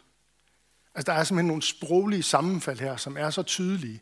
Altså, 0.95 1.11
der 1.11 1.19
er 1.19 1.23
simpelthen 1.23 1.47
nogle 1.47 1.61
sproglige 1.61 2.23
sammenfald 2.23 2.79
her, 2.79 2.95
som 2.95 3.17
er 3.17 3.29
så 3.29 3.43
tydelige, 3.43 4.01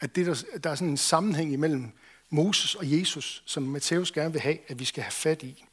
at 0.00 0.16
det, 0.16 0.26
der, 0.26 0.58
der 0.64 0.70
er 0.70 0.74
sådan 0.74 0.88
en 0.88 0.96
sammenhæng 0.96 1.52
imellem 1.52 1.92
Moses 2.30 2.74
og 2.74 2.92
Jesus, 2.92 3.42
som 3.46 3.62
Matthæus 3.62 4.12
gerne 4.12 4.32
vil 4.32 4.40
have, 4.40 4.58
at 4.68 4.78
vi 4.78 4.84
skal 4.84 5.02
have 5.02 5.12
fat 5.12 5.42
i. 5.42 5.64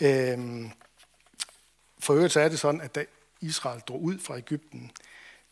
Øhm, 0.00 0.70
for 1.98 2.14
øvrigt 2.14 2.32
så 2.32 2.40
er 2.40 2.48
det 2.48 2.58
sådan, 2.58 2.80
at 2.80 2.94
da 2.94 3.04
Israel 3.40 3.80
drog 3.80 4.02
ud 4.02 4.18
fra 4.18 4.38
Ægypten, 4.38 4.90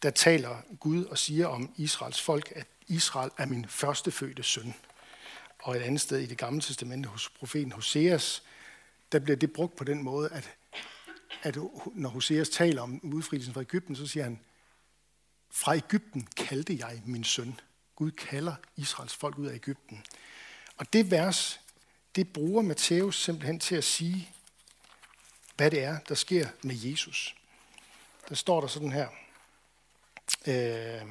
der 0.03 0.11
taler 0.11 0.57
Gud 0.81 1.05
og 1.05 1.19
siger 1.19 1.47
om 1.47 1.71
Israels 1.77 2.23
folk, 2.23 2.53
at 2.57 2.67
Israel 2.87 3.31
er 3.39 3.47
min 3.47 3.67
førstefødte 3.69 4.43
søn. 4.43 4.75
Og 5.59 5.77
et 5.77 5.83
andet 5.83 6.01
sted 6.01 6.19
i 6.19 6.27
det 6.27 6.39
gamle 6.39 6.61
testamente 6.61 7.09
hos 7.09 7.29
profeten 7.29 7.73
Hoseas, 7.73 8.43
der 9.13 9.19
bliver 9.19 9.37
det 9.37 9.53
brugt 9.53 9.77
på 9.77 9.85
den 9.85 10.03
måde, 10.03 10.29
at, 10.33 10.51
at 11.43 11.57
når 11.95 12.09
Hoseas 12.09 12.49
taler 12.49 12.83
om 12.83 13.01
udfrielsen 13.03 13.55
fra 13.55 13.61
Ægypten, 13.61 13.97
så 13.97 14.07
siger 14.07 14.25
han, 14.25 14.41
fra 15.51 15.77
Ægypten 15.77 16.29
kaldte 16.37 16.77
jeg 16.79 17.03
min 17.07 17.25
søn. 17.25 17.61
Gud 17.97 18.11
kalder 18.11 18.55
Israels 18.77 19.15
folk 19.15 19.39
ud 19.39 19.47
af 19.47 19.55
Ægypten. 19.55 20.05
Og 20.77 20.93
det 20.93 21.11
vers, 21.11 21.61
det 22.17 22.33
bruger 22.33 22.63
Matthæus 22.63 23.23
simpelthen 23.23 23.61
til 23.61 23.77
at 23.77 23.85
sige, 23.85 24.31
hvad 25.57 25.71
det 25.71 25.83
er, 25.83 25.99
der 26.09 26.15
sker 26.15 26.49
med 26.63 26.75
Jesus. 26.75 27.37
Der 28.29 28.35
står 28.35 28.61
der 28.61 28.69
sådan 28.69 28.93
her. 28.93 29.09
Øh, 30.47 31.07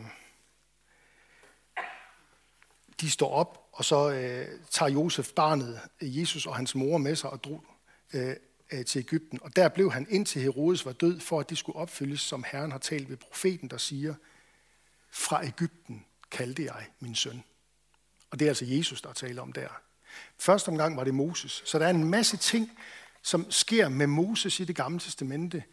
de 3.02 3.12
står 3.12 3.30
op, 3.30 3.70
og 3.72 3.86
så 3.86 4.12
øh, 4.12 4.60
tager 4.72 4.90
Josef 4.90 5.30
barnet, 5.30 5.82
Jesus 6.02 6.46
og 6.46 6.56
hans 6.56 6.76
mor 6.76 6.98
med 6.98 7.16
sig 7.16 7.30
og 7.30 7.44
drog 7.44 7.66
øh, 8.14 8.36
Øh, 8.72 8.86
til 8.86 9.00
Ægypten. 9.00 9.40
Og 9.42 9.56
der 9.56 9.70
blev 9.70 9.92
han 9.92 10.08
indtil 10.10 10.42
Herodes 10.42 10.86
var 10.86 10.92
død, 10.92 11.20
for 11.20 11.40
at 11.40 11.50
det 11.50 11.58
skulle 11.58 11.76
opfyldes, 11.76 12.22
som 12.22 12.46
Herren 12.52 12.72
har 12.72 12.78
talt 12.78 13.10
ved 13.10 13.18
profeten, 13.18 13.70
der 13.70 13.78
siger, 13.78 14.16
fra 15.12 15.46
Ægypten 15.46 16.06
kaldte 16.32 16.64
jeg 16.64 16.88
min 17.00 17.16
søn. 17.16 17.44
Og 18.30 18.40
det 18.40 18.46
er 18.46 18.50
altså 18.50 18.66
Jesus, 18.66 19.02
der 19.02 19.14
taler 19.14 19.42
om 19.42 19.54
der. 19.54 19.68
Første 20.38 20.70
omgang 20.70 20.98
var 20.98 21.04
det 21.04 21.14
Moses. 21.14 21.64
Så 21.66 21.80
der 21.80 21.86
er 21.86 21.90
en 21.90 22.10
masse 22.10 22.38
ting, 22.38 22.72
som 23.22 23.52
sker 23.52 23.90
med 23.90 24.08
Moses 24.08 24.60
i 24.60 24.64
det 24.64 24.76
gamle 24.76 25.00
testamente, 25.00 25.64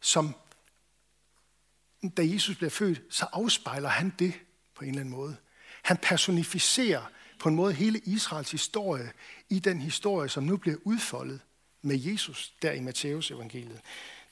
som 0.00 0.34
da 2.16 2.22
Jesus 2.22 2.56
bliver 2.56 2.70
født, 2.70 3.02
så 3.10 3.26
afspejler 3.32 3.88
han 3.88 4.12
det 4.18 4.34
på 4.74 4.84
en 4.84 4.88
eller 4.88 5.00
anden 5.00 5.14
måde. 5.14 5.36
Han 5.82 5.96
personificerer 5.96 7.10
på 7.38 7.48
en 7.48 7.54
måde 7.54 7.72
hele 7.72 7.98
Israels 7.98 8.50
historie 8.50 9.12
i 9.48 9.58
den 9.58 9.80
historie, 9.80 10.28
som 10.28 10.44
nu 10.44 10.56
bliver 10.56 10.76
udfoldet 10.84 11.40
med 11.82 11.96
Jesus 11.98 12.52
der 12.62 12.72
i 12.72 12.80
Matteus 12.80 13.30
evangeliet. 13.30 13.80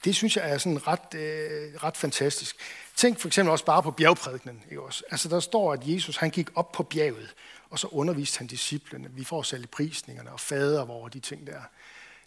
Det 0.05 0.15
synes 0.15 0.37
jeg 0.37 0.51
er 0.51 0.59
sådan 0.59 0.87
ret, 0.87 1.15
øh, 1.15 1.75
ret 1.83 1.97
fantastisk. 1.97 2.57
Tænk 2.97 3.19
for 3.21 3.29
eksempel 3.29 3.53
også 3.53 3.65
bare 3.65 3.83
på 3.83 3.91
bjergprædikenen. 3.91 4.63
Ikke 4.71 4.83
også? 4.83 5.05
Altså 5.11 5.29
der 5.29 5.41
står, 5.41 5.73
at 5.73 5.81
Jesus 5.85 6.17
han 6.17 6.31
gik 6.31 6.49
op 6.55 6.73
på 6.73 6.83
bjerget, 6.83 7.35
og 7.71 7.79
så 7.79 7.87
underviste 7.87 8.39
han 8.39 8.47
disciplene. 8.47 9.09
Vi 9.11 9.25
får 9.25 9.43
selv 9.43 9.67
prisningerne 9.67 10.33
og 10.33 10.41
fader 10.41 10.91
over 10.91 11.09
de 11.09 11.21
ting 11.21 11.47
der. 11.47 11.61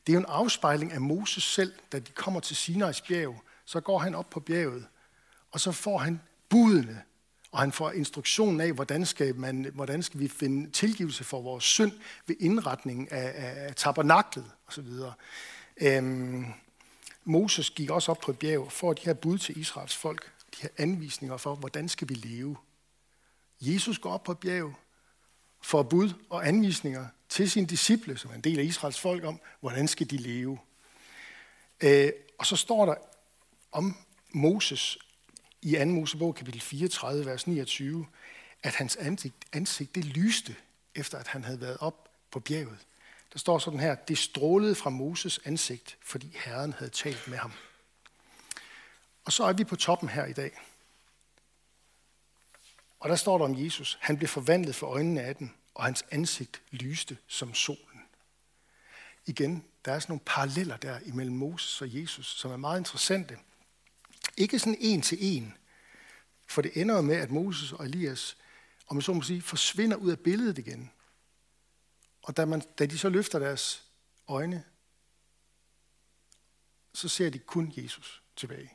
Det 0.07 0.13
er 0.13 0.13
jo 0.13 0.19
en 0.19 0.25
afspejling 0.29 0.91
af 0.91 1.01
Moses 1.01 1.43
selv, 1.43 1.73
da 1.91 1.99
de 1.99 2.11
kommer 2.11 2.39
til 2.39 2.55
Sinais 2.55 3.01
bjerg. 3.01 3.43
Så 3.65 3.79
går 3.79 3.97
han 3.97 4.15
op 4.15 4.29
på 4.29 4.39
bjerget, 4.39 4.85
og 5.51 5.59
så 5.59 5.71
får 5.71 5.97
han 5.97 6.21
budene, 6.49 7.01
og 7.51 7.59
han 7.59 7.71
får 7.71 7.91
instruktionen 7.91 8.61
af, 8.61 8.73
hvordan 8.73 9.05
skal, 9.05 9.35
man, 9.35 9.71
hvordan 9.73 10.03
skal 10.03 10.19
vi 10.19 10.27
finde 10.27 10.71
tilgivelse 10.71 11.23
for 11.23 11.41
vores 11.41 11.63
synd 11.63 11.91
ved 12.27 12.35
indretningen 12.39 13.07
af, 13.11 13.31
af, 13.35 13.67
af 13.67 13.75
tabernaklet 13.75 14.51
osv. 14.67 14.87
Øhm, 15.81 16.45
Moses 17.23 17.69
gik 17.69 17.89
også 17.89 18.11
op 18.11 18.19
på 18.19 18.31
et 18.31 18.39
bjerg 18.39 18.71
for 18.71 18.93
de 18.93 19.01
her 19.05 19.13
bud 19.13 19.37
til 19.37 19.57
Israels 19.57 19.95
folk, 19.95 20.31
de 20.55 20.61
her 20.61 20.69
anvisninger 20.77 21.37
for, 21.37 21.55
hvordan 21.55 21.89
skal 21.89 22.09
vi 22.09 22.13
leve. 22.13 22.57
Jesus 23.61 23.99
går 23.99 24.11
op 24.11 24.23
på 24.23 24.31
et 24.31 24.39
bjerg 24.39 24.73
for 25.61 25.83
bud 25.83 26.13
og 26.29 26.47
anvisninger 26.47 27.07
til 27.29 27.51
sine 27.51 27.67
disciple, 27.67 28.17
som 28.17 28.31
er 28.31 28.35
en 28.35 28.41
del 28.41 28.59
af 28.59 28.63
Israels 28.63 28.99
folk, 28.99 29.23
om, 29.23 29.39
hvordan 29.59 29.87
skal 29.87 30.09
de 30.09 30.17
leve. 30.17 30.59
Øh, 31.83 32.11
og 32.39 32.45
så 32.45 32.55
står 32.55 32.85
der 32.85 32.95
om 33.71 33.97
Moses 34.33 34.97
i 35.61 35.75
2. 35.75 35.85
Mosebog, 35.85 36.35
kapitel 36.35 36.61
34, 36.61 37.25
vers 37.25 37.47
29, 37.47 38.07
at 38.63 38.75
hans 38.75 38.95
ansigt, 38.95 39.35
ansigt 39.53 39.95
det 39.95 40.05
lyste, 40.05 40.55
efter 40.95 41.17
at 41.17 41.27
han 41.27 41.43
havde 41.43 41.61
været 41.61 41.77
op 41.77 42.09
på 42.31 42.39
bjerget. 42.39 42.77
Der 43.33 43.39
står 43.39 43.59
sådan 43.59 43.79
her, 43.79 43.95
det 43.95 44.17
strålede 44.17 44.75
fra 44.75 44.89
Moses 44.89 45.39
ansigt, 45.45 45.97
fordi 46.01 46.37
Herren 46.45 46.73
havde 46.73 46.91
talt 46.91 47.27
med 47.27 47.37
ham. 47.37 47.53
Og 49.25 49.31
så 49.31 49.43
er 49.43 49.53
vi 49.53 49.63
på 49.63 49.75
toppen 49.75 50.09
her 50.09 50.25
i 50.25 50.33
dag. 50.33 50.51
Og 52.99 53.09
der 53.09 53.15
står 53.15 53.37
der 53.37 53.45
om 53.45 53.63
Jesus. 53.63 53.97
Han 54.01 54.17
blev 54.17 54.27
forvandlet 54.27 54.75
for 54.75 54.87
øjnene 54.87 55.21
af 55.21 55.35
den, 55.35 55.53
og 55.75 55.83
hans 55.83 56.05
ansigt 56.11 56.61
lyste 56.71 57.17
som 57.27 57.53
solen. 57.53 58.05
Igen, 59.25 59.63
der 59.85 59.91
er 59.91 59.99
sådan 59.99 60.11
nogle 60.11 60.21
paralleller 60.25 60.77
der 60.77 60.99
imellem 61.05 61.35
Moses 61.35 61.81
og 61.81 61.95
Jesus, 61.95 62.39
som 62.39 62.51
er 62.51 62.57
meget 62.57 62.79
interessante. 62.79 63.37
Ikke 64.37 64.59
sådan 64.59 64.77
en 64.79 65.01
til 65.01 65.17
en, 65.21 65.57
for 66.47 66.61
det 66.61 66.81
ender 66.81 67.01
med, 67.01 67.15
at 67.15 67.31
Moses 67.31 67.73
og 67.73 67.85
Elias, 67.85 68.37
om 68.87 68.95
man 68.95 69.01
så 69.01 69.13
må 69.13 69.21
sige, 69.21 69.41
forsvinder 69.41 69.97
ud 69.97 70.11
af 70.11 70.19
billedet 70.19 70.57
igen. 70.57 70.91
Og 72.21 72.37
da, 72.37 72.45
man, 72.45 72.61
da 72.79 72.85
de 72.85 72.97
så 72.97 73.09
løfter 73.09 73.39
deres 73.39 73.83
øjne, 74.27 74.63
så 76.93 77.09
ser 77.09 77.29
de 77.29 77.39
kun 77.39 77.73
Jesus 77.77 78.23
tilbage. 78.35 78.73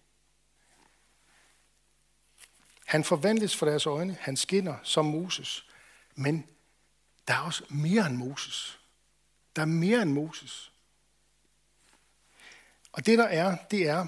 Han 2.87 3.05
forvandles 3.05 3.57
for 3.57 3.67
deres 3.67 3.87
øjne, 3.87 4.15
han 4.21 4.37
skinner 4.37 4.77
som 4.83 5.05
Moses, 5.05 5.67
men 6.15 6.47
der 7.29 7.35
er 7.35 7.39
også 7.39 7.65
mere 7.69 8.07
end 8.07 8.17
Moses. 8.17 8.81
Der 9.57 9.63
er 9.63 9.67
mere 9.67 10.03
end 10.03 10.13
Moses. 10.13 10.73
Og 12.93 13.07
det 13.07 13.19
der 13.19 13.25
er, 13.25 13.57
det 13.71 13.89
er, 13.89 14.07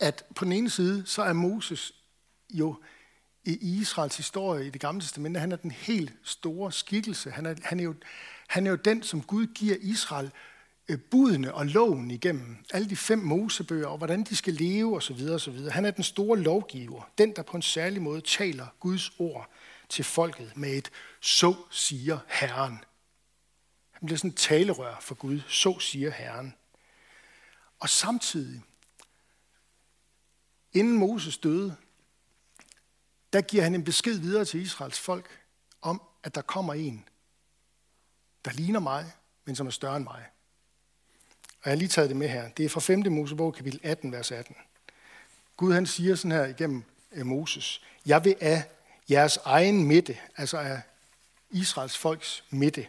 at 0.00 0.24
på 0.34 0.44
den 0.44 0.52
ene 0.52 0.70
side, 0.70 1.06
så 1.06 1.22
er 1.22 1.32
Moses 1.32 1.92
jo 2.50 2.76
i 3.44 3.80
Israels 3.80 4.16
historie 4.16 4.66
i 4.66 4.70
det 4.70 4.80
gamle 4.80 5.02
testamente, 5.02 5.40
han 5.40 5.52
er 5.52 5.56
den 5.56 5.70
helt 5.70 6.12
store 6.22 6.72
skikkelse. 6.72 7.30
Han 7.30 7.46
er, 7.46 7.54
han 7.62 7.80
er, 7.80 7.84
jo, 7.84 7.94
han 8.46 8.66
er 8.66 8.70
jo 8.70 8.76
den, 8.76 9.02
som 9.02 9.22
Gud 9.22 9.46
giver 9.46 9.76
Israel 9.80 10.30
øh, 10.88 10.98
budene 11.10 11.54
og 11.54 11.66
loven 11.66 12.10
igennem. 12.10 12.56
Alle 12.72 12.90
de 12.90 12.96
fem 12.96 13.18
mosebøger, 13.18 13.86
og 13.86 13.98
hvordan 13.98 14.24
de 14.24 14.36
skal 14.36 14.52
leve 14.52 14.96
osv. 14.96 15.28
osv. 15.30 15.70
Han 15.70 15.84
er 15.84 15.90
den 15.90 16.04
store 16.04 16.38
lovgiver. 16.38 17.10
Den, 17.18 17.36
der 17.36 17.42
på 17.42 17.56
en 17.56 17.62
særlig 17.62 18.02
måde 18.02 18.20
taler 18.20 18.66
Guds 18.80 19.12
ord 19.18 19.50
til 19.88 20.04
folket 20.04 20.56
med 20.56 20.70
et 20.70 20.90
så 21.20 21.54
siger 21.70 22.18
Herren. 22.28 22.78
Han 23.90 24.06
bliver 24.06 24.18
sådan 24.18 24.30
et 24.30 24.36
talerør 24.36 24.96
for 25.00 25.14
Gud. 25.14 25.40
Så 25.48 25.78
siger 25.80 26.10
Herren. 26.10 26.54
Og 27.78 27.88
samtidig, 27.88 28.62
inden 30.76 30.96
Moses 30.96 31.38
døde, 31.38 31.76
der 33.32 33.40
giver 33.40 33.62
han 33.62 33.74
en 33.74 33.84
besked 33.84 34.18
videre 34.18 34.44
til 34.44 34.62
Israels 34.62 35.00
folk 35.00 35.40
om, 35.82 36.02
at 36.22 36.34
der 36.34 36.42
kommer 36.42 36.74
en, 36.74 37.08
der 38.44 38.50
ligner 38.50 38.80
mig, 38.80 39.12
men 39.44 39.56
som 39.56 39.66
er 39.66 39.70
større 39.70 39.96
end 39.96 40.04
mig. 40.04 40.24
Og 41.48 41.64
jeg 41.64 41.70
har 41.70 41.76
lige 41.76 41.88
taget 41.88 42.08
det 42.08 42.16
med 42.16 42.28
her. 42.28 42.48
Det 42.48 42.64
er 42.64 42.68
fra 42.68 42.80
5. 42.80 43.12
Mosebog, 43.12 43.54
kapitel 43.54 43.80
18, 43.82 44.12
vers 44.12 44.32
18. 44.32 44.56
Gud 45.56 45.72
han 45.72 45.86
siger 45.86 46.14
sådan 46.14 46.30
her 46.30 46.46
igennem 46.46 46.84
øh, 47.12 47.26
Moses, 47.26 47.82
jeg 48.06 48.24
vil 48.24 48.36
af 48.40 48.64
jeres 49.10 49.36
egen 49.36 49.84
midte, 49.84 50.18
altså 50.36 50.58
af 50.58 50.80
Israels 51.50 51.98
folks 51.98 52.44
midte, 52.50 52.86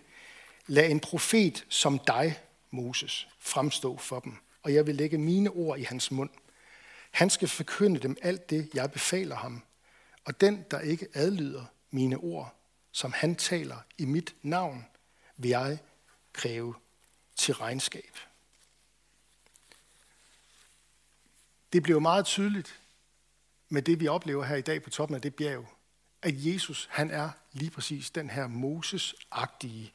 lad 0.67 0.89
en 0.89 0.99
profet 0.99 1.65
som 1.69 1.99
dig, 1.99 2.39
Moses, 2.71 3.27
fremstå 3.39 3.97
for 3.97 4.19
dem, 4.19 4.33
og 4.63 4.73
jeg 4.73 4.87
vil 4.87 4.95
lægge 4.95 5.17
mine 5.17 5.49
ord 5.49 5.79
i 5.79 5.83
hans 5.83 6.11
mund. 6.11 6.29
Han 7.17 7.29
skal 7.29 7.47
forkynde 7.47 7.99
dem 7.99 8.17
alt 8.21 8.49
det, 8.49 8.69
jeg 8.73 8.91
befaler 8.91 9.35
ham, 9.35 9.63
og 10.25 10.41
den, 10.41 10.65
der 10.71 10.79
ikke 10.79 11.07
adlyder 11.13 11.65
mine 11.91 12.17
ord, 12.17 12.55
som 12.91 13.13
han 13.13 13.35
taler 13.35 13.77
i 13.97 14.05
mit 14.05 14.35
navn, 14.41 14.85
vil 15.37 15.49
jeg 15.49 15.77
kræve 16.33 16.75
til 17.35 17.53
regnskab. 17.53 18.17
Det 21.73 21.83
blev 21.83 22.01
meget 22.01 22.25
tydeligt 22.25 22.79
med 23.69 23.81
det, 23.81 23.99
vi 23.99 24.07
oplever 24.07 24.43
her 24.43 24.55
i 24.55 24.61
dag 24.61 24.83
på 24.83 24.89
toppen 24.89 25.15
af 25.15 25.21
det 25.21 25.35
bjerg, 25.35 25.67
at 26.21 26.33
Jesus, 26.35 26.87
han 26.91 27.11
er 27.11 27.29
lige 27.51 27.71
præcis 27.71 28.09
den 28.09 28.29
her 28.29 28.47
Moses-agtige 28.47 29.91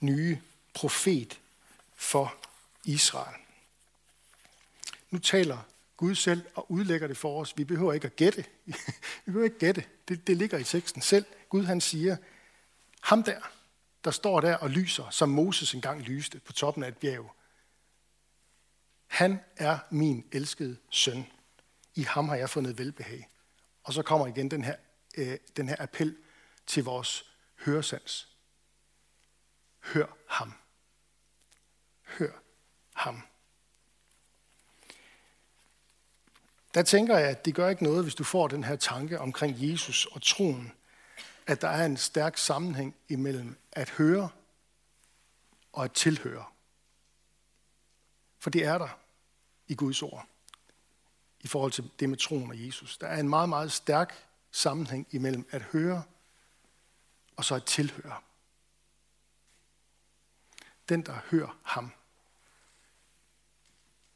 nye 0.00 0.40
profet 0.74 1.40
for 1.96 2.34
Israel. 2.84 3.36
Nu 5.10 5.18
taler 5.18 5.58
Gud 5.96 6.14
selv 6.14 6.42
og 6.54 6.72
udlægger 6.72 7.06
det 7.06 7.16
for 7.16 7.40
os. 7.40 7.58
Vi 7.58 7.64
behøver 7.64 7.92
ikke 7.92 8.06
at 8.06 8.16
gætte. 8.16 8.44
Vi 8.66 8.74
behøver 9.24 9.44
ikke 9.44 9.58
gætte. 9.58 9.84
Det, 10.08 10.26
det 10.26 10.36
ligger 10.36 10.58
i 10.58 10.64
teksten 10.64 11.02
selv. 11.02 11.24
Gud 11.48 11.64
han 11.64 11.80
siger, 11.80 12.16
ham 13.00 13.22
der, 13.22 13.40
der 14.04 14.10
står 14.10 14.40
der 14.40 14.56
og 14.56 14.70
lyser, 14.70 15.10
som 15.10 15.28
Moses 15.28 15.74
engang 15.74 16.02
lyste 16.02 16.40
på 16.40 16.52
toppen 16.52 16.84
af 16.84 16.88
et 16.88 16.96
bjerg. 16.96 17.34
Han 19.06 19.40
er 19.56 19.78
min 19.90 20.24
elskede 20.32 20.76
søn. 20.90 21.26
I 21.94 22.02
ham 22.02 22.28
har 22.28 22.36
jeg 22.36 22.50
fundet 22.50 22.78
velbehag. 22.78 23.28
Og 23.82 23.92
så 23.92 24.02
kommer 24.02 24.26
igen 24.26 24.50
den 24.50 24.64
her, 24.64 24.76
øh, 25.16 25.38
den 25.56 25.68
her 25.68 25.76
appel 25.78 26.16
til 26.66 26.84
vores 26.84 27.30
høresans. 27.64 28.28
Hør 29.80 30.06
ham. 30.28 30.52
Hør 32.02 32.32
ham. 32.94 33.22
Der 36.74 36.82
tænker 36.82 37.18
jeg, 37.18 37.28
at 37.28 37.44
det 37.44 37.54
gør 37.54 37.68
ikke 37.68 37.84
noget, 37.84 38.02
hvis 38.02 38.14
du 38.14 38.24
får 38.24 38.48
den 38.48 38.64
her 38.64 38.76
tanke 38.76 39.20
omkring 39.20 39.56
Jesus 39.58 40.06
og 40.06 40.22
troen, 40.22 40.72
at 41.46 41.60
der 41.60 41.68
er 41.68 41.86
en 41.86 41.96
stærk 41.96 42.38
sammenhæng 42.38 42.94
imellem 43.08 43.56
at 43.72 43.90
høre 43.90 44.28
og 45.72 45.84
at 45.84 45.92
tilhøre. 45.92 46.44
For 48.38 48.50
det 48.50 48.64
er 48.64 48.78
der 48.78 48.98
i 49.68 49.74
Guds 49.74 50.02
ord, 50.02 50.26
i 51.40 51.46
forhold 51.46 51.72
til 51.72 51.90
det 52.00 52.08
med 52.08 52.16
troen 52.16 52.50
og 52.50 52.66
Jesus. 52.66 52.98
Der 52.98 53.06
er 53.06 53.20
en 53.20 53.28
meget, 53.28 53.48
meget 53.48 53.72
stærk 53.72 54.28
sammenhæng 54.50 55.06
imellem 55.10 55.48
at 55.50 55.62
høre 55.62 56.02
og 57.36 57.44
så 57.44 57.54
at 57.54 57.64
tilhøre. 57.64 58.20
Den, 60.88 61.02
der 61.02 61.18
hører 61.30 61.58
ham, 61.62 61.92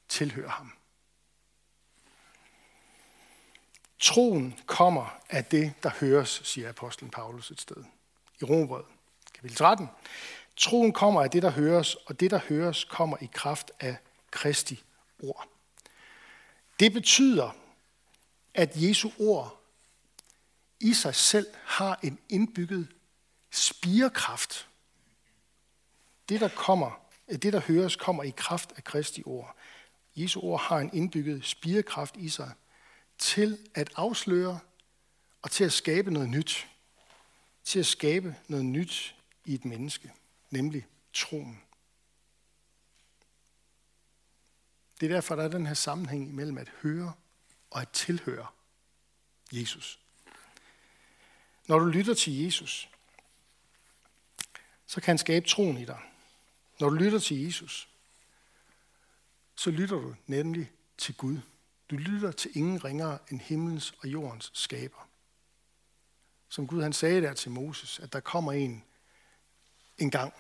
tilhører 0.08 0.48
ham. 0.48 0.77
Troen 4.00 4.54
kommer 4.66 5.18
af 5.30 5.44
det, 5.44 5.72
der 5.82 5.90
høres, 6.00 6.40
siger 6.44 6.68
apostlen 6.68 7.10
Paulus 7.10 7.50
et 7.50 7.60
sted 7.60 7.84
i 8.40 8.44
Rombrevet, 8.44 8.86
kapitel 9.34 9.56
13. 9.56 9.88
Troen 10.56 10.92
kommer 10.92 11.22
af 11.22 11.30
det, 11.30 11.42
der 11.42 11.50
høres, 11.50 11.94
og 11.94 12.20
det, 12.20 12.30
der 12.30 12.40
høres, 12.48 12.84
kommer 12.84 13.16
i 13.20 13.28
kraft 13.32 13.70
af 13.80 13.96
Kristi 14.30 14.82
ord. 15.22 15.48
Det 16.80 16.92
betyder, 16.92 17.50
at 18.54 18.70
Jesu 18.74 19.10
ord 19.18 19.60
i 20.80 20.94
sig 20.94 21.14
selv 21.14 21.46
har 21.64 21.98
en 22.02 22.18
indbygget 22.28 22.88
spirekraft. 23.50 24.68
Det, 26.28 26.40
der 26.40 26.48
kommer, 26.48 27.00
det, 27.28 27.52
der 27.52 27.60
høres, 27.60 27.96
kommer 27.96 28.22
i 28.22 28.32
kraft 28.36 28.72
af 28.76 28.84
Kristi 28.84 29.22
ord. 29.26 29.56
Jesu 30.16 30.40
ord 30.40 30.60
har 30.60 30.78
en 30.78 30.90
indbygget 30.92 31.44
spirekraft 31.44 32.16
i 32.16 32.28
sig, 32.28 32.52
til 33.18 33.70
at 33.74 33.90
afsløre 33.96 34.60
og 35.42 35.50
til 35.50 35.64
at 35.64 35.72
skabe 35.72 36.10
noget 36.10 36.28
nyt. 36.28 36.68
Til 37.64 37.78
at 37.78 37.86
skabe 37.86 38.36
noget 38.48 38.64
nyt 38.64 39.14
i 39.44 39.54
et 39.54 39.64
menneske, 39.64 40.12
nemlig 40.50 40.86
troen. 41.12 41.62
Det 45.00 45.10
er 45.10 45.14
derfor, 45.14 45.36
der 45.36 45.44
er 45.44 45.48
den 45.48 45.66
her 45.66 45.74
sammenhæng 45.74 46.34
mellem 46.34 46.58
at 46.58 46.68
høre 46.68 47.12
og 47.70 47.80
at 47.80 47.88
tilhøre 47.88 48.46
Jesus. 49.52 49.98
Når 51.66 51.78
du 51.78 51.84
lytter 51.84 52.14
til 52.14 52.38
Jesus, 52.38 52.88
så 54.86 55.00
kan 55.00 55.06
han 55.12 55.18
skabe 55.18 55.48
troen 55.48 55.78
i 55.78 55.84
dig. 55.84 56.00
Når 56.80 56.88
du 56.88 56.94
lytter 56.94 57.18
til 57.18 57.44
Jesus, 57.44 57.88
så 59.56 59.70
lytter 59.70 59.96
du 59.96 60.14
nemlig 60.26 60.70
til 60.98 61.14
Gud. 61.14 61.38
Du 61.90 61.96
lytter 61.96 62.32
til 62.32 62.56
ingen 62.56 62.84
ringere 62.84 63.18
end 63.30 63.40
himlens 63.40 63.94
og 63.98 64.08
jordens 64.08 64.50
skaber. 64.54 65.08
Som 66.48 66.66
Gud 66.66 66.82
han 66.82 66.92
sagde 66.92 67.22
der 67.22 67.34
til 67.34 67.50
Moses, 67.50 67.98
at 67.98 68.12
der 68.12 68.20
kommer 68.20 68.52
en 68.52 68.84
en 69.98 70.10
gang 70.10 70.32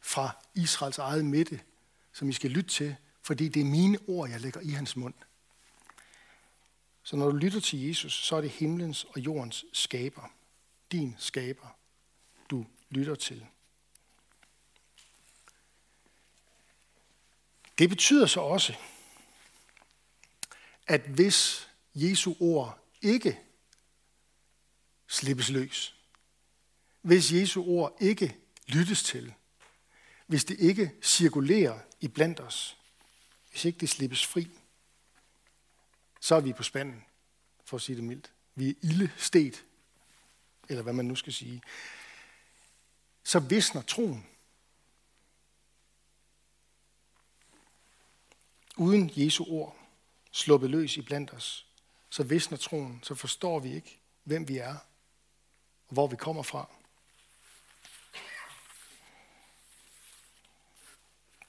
fra 0.00 0.36
Israels 0.54 0.98
eget 0.98 1.24
midte, 1.24 1.60
som 2.12 2.28
I 2.28 2.32
skal 2.32 2.50
lytte 2.50 2.70
til, 2.70 2.96
fordi 3.22 3.48
det 3.48 3.60
er 3.60 3.64
mine 3.64 3.98
ord, 4.06 4.30
jeg 4.30 4.40
lægger 4.40 4.60
i 4.60 4.70
hans 4.70 4.96
mund. 4.96 5.14
Så 7.02 7.16
når 7.16 7.30
du 7.30 7.36
lytter 7.36 7.60
til 7.60 7.86
Jesus, 7.86 8.24
så 8.24 8.36
er 8.36 8.40
det 8.40 8.50
himlens 8.50 9.04
og 9.04 9.18
jordens 9.18 9.64
skaber. 9.72 10.32
Din 10.92 11.14
skaber, 11.18 11.76
du 12.50 12.66
lytter 12.90 13.14
til. 13.14 13.46
Det 17.78 17.88
betyder 17.88 18.26
så 18.26 18.40
også, 18.40 18.74
at 20.86 21.00
hvis 21.00 21.68
Jesu 21.94 22.34
ord 22.40 22.78
ikke 23.02 23.40
slippes 25.06 25.48
løs, 25.48 25.96
hvis 27.00 27.32
Jesu 27.32 27.64
ord 27.64 27.96
ikke 28.00 28.36
lyttes 28.66 29.02
til, 29.02 29.34
hvis 30.26 30.44
det 30.44 30.60
ikke 30.60 30.92
cirkulerer 31.02 31.80
i 32.00 32.08
blandt 32.08 32.40
os, 32.40 32.78
hvis 33.50 33.64
ikke 33.64 33.78
det 33.78 33.88
slippes 33.88 34.26
fri, 34.26 34.48
så 36.20 36.34
er 36.34 36.40
vi 36.40 36.52
på 36.52 36.62
spanden, 36.62 37.04
for 37.64 37.76
at 37.76 37.82
sige 37.82 37.96
det 37.96 38.04
mildt. 38.04 38.32
Vi 38.54 38.70
er 38.70 38.74
ildestet, 38.82 39.64
eller 40.68 40.82
hvad 40.82 40.92
man 40.92 41.04
nu 41.04 41.14
skal 41.14 41.32
sige. 41.32 41.62
Så 43.24 43.38
visner 43.38 43.82
troen. 43.82 44.26
Uden 48.76 49.10
Jesu 49.16 49.44
ord 49.48 49.85
sluppet 50.36 50.70
løs 50.70 50.96
i 50.96 51.02
blandt 51.02 51.32
os, 51.34 51.66
så 52.10 52.22
visner 52.22 52.58
troen, 52.58 53.00
så 53.02 53.14
forstår 53.14 53.60
vi 53.60 53.74
ikke, 53.74 54.00
hvem 54.24 54.48
vi 54.48 54.58
er, 54.58 54.74
og 55.88 55.94
hvor 55.94 56.06
vi 56.06 56.16
kommer 56.16 56.42
fra. 56.42 56.68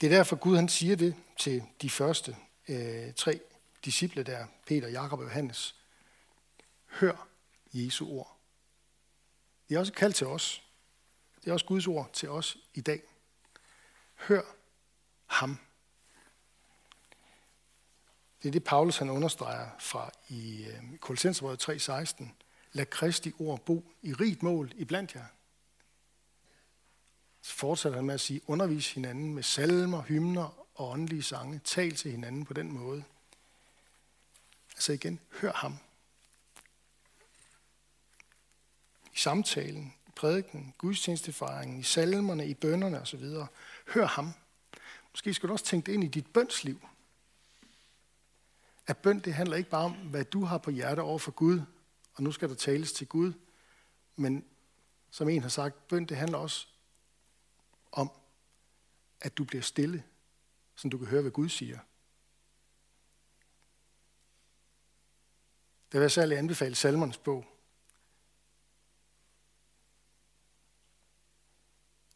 Det 0.01 0.11
er 0.11 0.17
derfor 0.17 0.35
Gud 0.35 0.55
han 0.55 0.69
siger 0.69 0.95
det 0.95 1.15
til 1.37 1.63
de 1.81 1.89
første 1.89 2.37
øh, 2.67 3.13
tre 3.13 3.39
disciple 3.85 4.23
der, 4.23 4.47
Peter, 4.67 4.87
Jakob 4.87 5.19
og 5.19 5.25
Johannes. 5.25 5.75
Hør 6.85 7.27
Jesu 7.73 8.07
ord. 8.07 8.37
Det 9.69 9.75
er 9.75 9.79
også 9.79 9.93
kaldt 9.93 10.15
til 10.15 10.27
os. 10.27 10.63
Det 11.41 11.49
er 11.49 11.53
også 11.53 11.65
Guds 11.65 11.87
ord 11.87 12.09
til 12.13 12.29
os 12.29 12.57
i 12.73 12.81
dag. 12.81 13.01
Hør 14.15 14.41
ham. 15.25 15.66
Det 18.41 18.47
er 18.47 18.51
det, 18.51 18.63
Paulus 18.63 18.97
han 18.97 19.09
understreger 19.09 19.69
fra 19.79 20.11
i 20.29 20.65
øh, 20.65 20.97
Kolossenserbrevet 20.99 21.69
3.16. 21.69 22.25
Lad 22.71 22.85
Kristi 22.85 23.33
ord 23.39 23.59
bo 23.59 23.91
i 24.01 24.13
rigt 24.13 24.43
mål 24.43 24.71
i 24.75 24.85
blandt 24.85 25.15
jer. 25.15 25.25
Så 27.41 27.53
fortsætter 27.53 27.97
han 27.97 28.05
med 28.05 28.13
at 28.13 28.21
sige, 28.21 28.41
undervis 28.47 28.93
hinanden 28.93 29.33
med 29.33 29.43
salmer, 29.43 30.01
hymner 30.01 30.65
og 30.75 30.89
åndelige 30.89 31.23
sange. 31.23 31.59
Tal 31.63 31.95
til 31.95 32.11
hinanden 32.11 32.45
på 32.45 32.53
den 32.53 32.71
måde. 32.71 33.03
Altså 34.75 34.93
igen, 34.93 35.19
hør 35.41 35.53
ham. 35.53 35.77
I 39.13 39.17
samtalen, 39.19 39.93
i 40.07 40.11
prædiken, 40.15 40.73
gudstjenestefejringen, 40.77 41.79
i 41.79 41.83
salmerne, 41.83 42.47
i 42.47 42.53
bønderne 42.53 43.01
osv. 43.01 43.25
Hør 43.87 44.05
ham. 44.05 44.33
Måske 45.11 45.33
skal 45.33 45.49
du 45.49 45.53
også 45.53 45.65
tænke 45.65 45.85
det 45.85 45.93
ind 45.93 46.03
i 46.03 46.07
dit 46.07 46.33
bønsliv. 46.33 46.81
At 48.87 48.97
bøn, 48.97 49.19
det 49.19 49.33
handler 49.33 49.57
ikke 49.57 49.69
bare 49.69 49.85
om, 49.85 49.93
hvad 49.93 50.25
du 50.25 50.43
har 50.43 50.57
på 50.57 50.71
hjerte 50.71 50.99
over 50.99 51.19
for 51.19 51.31
Gud, 51.31 51.61
og 52.13 52.23
nu 52.23 52.31
skal 52.31 52.49
der 52.49 52.55
tales 52.55 52.93
til 52.93 53.07
Gud, 53.07 53.33
men 54.15 54.45
som 55.09 55.29
en 55.29 55.41
har 55.41 55.49
sagt, 55.49 55.87
bøn, 55.87 56.05
det 56.05 56.17
handler 56.17 56.37
også 56.37 56.67
om, 57.91 58.11
at 59.21 59.37
du 59.37 59.43
bliver 59.43 59.61
stille, 59.61 60.03
så 60.75 60.89
du 60.89 60.97
kan 60.97 61.07
høre, 61.07 61.21
hvad 61.21 61.31
Gud 61.31 61.49
siger. 61.49 61.79
Det 65.91 65.99
vil 65.99 66.01
jeg 66.01 66.11
særligt 66.11 66.37
anbefale 66.37 66.75
Salmernes 66.75 67.17
bog. 67.17 67.45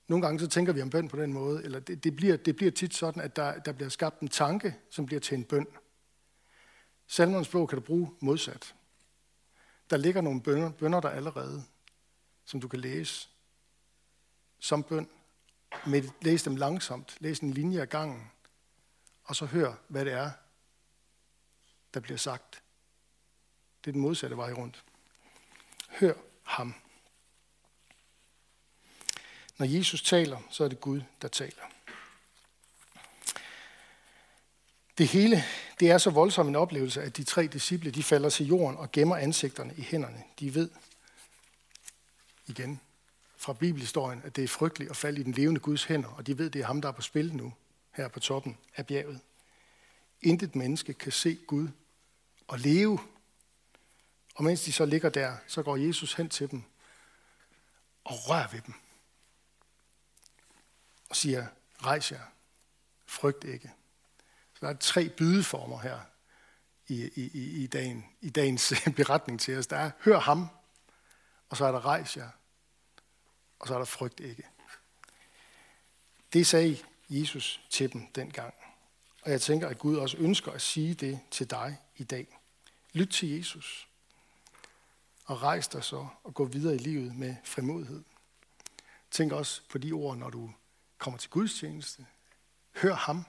Nogle 0.07 0.25
gange 0.25 0.39
så 0.39 0.47
tænker 0.47 0.73
vi 0.73 0.81
om 0.81 0.89
bøn 0.89 1.07
på 1.07 1.17
den 1.17 1.34
måde, 1.34 1.63
eller 1.63 1.79
det, 1.79 2.03
det, 2.03 2.15
bliver, 2.15 2.38
det 2.38 2.55
bliver 2.55 2.71
tit 2.71 2.93
sådan, 2.93 3.21
at 3.21 3.36
der, 3.36 3.60
der 3.60 3.71
bliver 3.71 3.89
skabt 3.89 4.19
en 4.19 4.27
tanke, 4.27 4.75
som 4.89 5.05
bliver 5.05 5.19
til 5.19 5.38
en 5.38 5.43
bøn. 5.43 5.67
Salmernes 7.12 7.50
bog 7.50 7.69
kan 7.69 7.80
du 7.80 7.86
bruge 7.86 8.12
modsat. 8.19 8.76
Der 9.89 9.97
ligger 9.97 10.21
nogle 10.21 10.41
bønder, 10.41 10.71
bønder 10.71 11.00
der 11.00 11.10
allerede, 11.10 11.63
som 12.45 12.62
du 12.62 12.67
kan 12.67 12.80
læse 12.80 13.30
som 14.60 14.84
bøn. 14.84 15.10
Med, 15.88 16.04
læs 16.21 16.43
dem 16.43 16.56
langsomt, 16.56 17.17
læs 17.19 17.39
en 17.39 17.52
linje 17.52 17.82
af 17.82 17.89
gangen, 17.89 18.32
og 19.24 19.36
så 19.36 19.45
hør, 19.45 19.74
hvad 19.88 20.06
det 20.06 20.13
er, 20.13 20.32
der 21.93 22.00
bliver 22.00 22.17
sagt. 22.17 22.63
Det 23.84 23.89
er 23.89 23.93
den 23.93 24.02
modsatte 24.02 24.38
vej 24.38 24.54
rundt. 24.54 24.84
Hør 25.89 26.13
ham. 26.43 26.76
Når 29.58 29.65
Jesus 29.65 30.02
taler, 30.02 30.39
så 30.50 30.63
er 30.63 30.67
det 30.67 30.82
Gud, 30.82 31.02
der 31.21 31.28
taler. 31.28 31.63
Det 34.97 35.08
hele 35.08 35.43
det 35.80 35.91
er 35.91 35.97
så 35.97 36.10
voldsom 36.10 36.47
en 36.47 36.56
oplevelse, 36.56 37.01
at 37.01 37.17
de 37.17 37.23
tre 37.23 37.47
disciple 37.47 37.91
de 37.91 38.04
falder 38.04 38.30
til 38.30 38.47
jorden 38.47 38.77
og 38.77 38.91
gemmer 38.91 39.15
ansigterne 39.15 39.73
i 39.77 39.82
hænderne. 39.82 40.23
De 40.39 40.56
ved 40.56 40.69
igen 42.47 42.80
fra 43.38 43.54
bibelhistorien, 43.54 44.21
at 44.23 44.36
det 44.36 44.43
er 44.43 44.47
frygteligt 44.47 44.89
at 44.89 44.97
falde 44.97 45.19
i 45.21 45.23
den 45.23 45.34
levende 45.34 45.60
Guds 45.60 45.84
hænder, 45.84 46.10
og 46.10 46.27
de 46.27 46.38
ved, 46.38 46.49
det 46.49 46.62
er 46.62 46.65
ham, 46.65 46.82
der 46.82 46.88
er 46.89 46.93
på 46.93 47.01
spil 47.01 47.36
nu, 47.36 47.54
her 47.91 48.08
på 48.08 48.19
toppen 48.19 48.58
af 48.75 48.88
bjerget. 48.88 49.19
Intet 50.21 50.56
menneske 50.56 50.93
kan 50.93 51.12
se 51.12 51.36
Gud 51.47 51.67
og 52.47 52.60
leve. 52.60 52.99
Og 54.36 54.43
mens 54.43 54.63
de 54.63 54.71
så 54.71 54.86
ligger 54.86 55.10
der, 55.10 55.38
så 55.47 55.63
går 55.63 55.77
Jesus 55.77 56.13
hen 56.13 56.30
til 56.30 56.51
dem 56.51 56.63
og 58.04 58.30
rører 58.30 58.47
ved 58.47 58.62
dem. 58.62 58.73
Og 61.10 61.15
siger, 61.15 61.47
rejs 61.77 62.12
jer, 62.12 62.21
frygt 63.06 63.43
ikke. 63.43 63.71
Så 64.62 64.67
der 64.67 64.74
er 64.74 64.78
tre 64.78 65.10
bydeformer 65.10 65.80
her 65.80 66.00
i, 66.88 67.10
i, 67.15 67.63
i, 67.63 67.67
dagen, 67.67 68.06
i 68.21 68.30
dagens 68.30 68.71
øh, 68.88 68.93
beretning 68.95 69.39
til 69.39 69.58
os. 69.58 69.67
Der 69.67 69.78
er, 69.78 69.91
hør 70.00 70.19
ham, 70.19 70.47
og 71.50 71.58
så 71.58 71.65
er 71.65 71.71
der 71.71 71.86
rejs 71.86 72.17
jer, 72.17 72.30
og 73.60 73.67
så 73.67 73.74
er 73.74 73.78
der 73.78 73.86
frygt 73.86 74.19
ikke. 74.19 74.43
Det 76.34 76.47
sagde 76.47 76.78
Jesus 77.10 77.62
til 77.69 77.93
dem 77.93 78.08
dengang. 78.15 78.54
Og 79.21 79.32
jeg 79.32 79.41
tænker, 79.41 79.67
at 79.67 79.78
Gud 79.78 79.97
også 79.97 80.17
ønsker 80.17 80.52
at 80.52 80.62
sige 80.62 80.93
det 80.93 81.19
til 81.32 81.50
dig 81.50 81.78
i 81.95 82.04
dag. 82.04 82.39
Lyt 82.93 83.10
til 83.10 83.30
Jesus. 83.30 83.88
Og 85.26 85.43
rejs 85.43 85.67
dig 85.67 85.84
så 85.84 86.08
og 86.24 86.34
gå 86.34 86.45
videre 86.45 86.76
i 86.76 86.78
livet 86.78 87.15
med 87.15 87.36
frimodighed. 87.43 88.04
Tænk 89.12 89.32
også 89.32 89.62
på 89.69 89.78
de 89.78 89.91
ord, 89.91 90.17
når 90.17 90.30
du 90.30 90.52
kommer 90.97 91.17
til 91.17 91.30
Guds 91.30 91.60
tjeneste. 91.60 92.06
Hør 92.76 92.93
ham. 92.93 93.26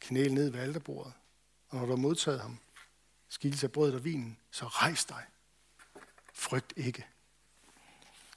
Knæl 0.00 0.34
ned 0.34 0.50
ved 0.50 0.60
alterbordet, 0.60 1.12
Og 1.68 1.76
når 1.76 1.84
du 1.84 1.92
har 1.92 1.96
modtaget 1.96 2.40
ham, 2.40 2.58
skilse 3.28 3.66
af 3.66 3.72
brødet 3.72 3.94
og 3.94 4.04
vinen, 4.04 4.38
så 4.50 4.66
rejs 4.66 5.04
dig. 5.04 5.24
Frygt 6.34 6.72
ikke. 6.76 7.06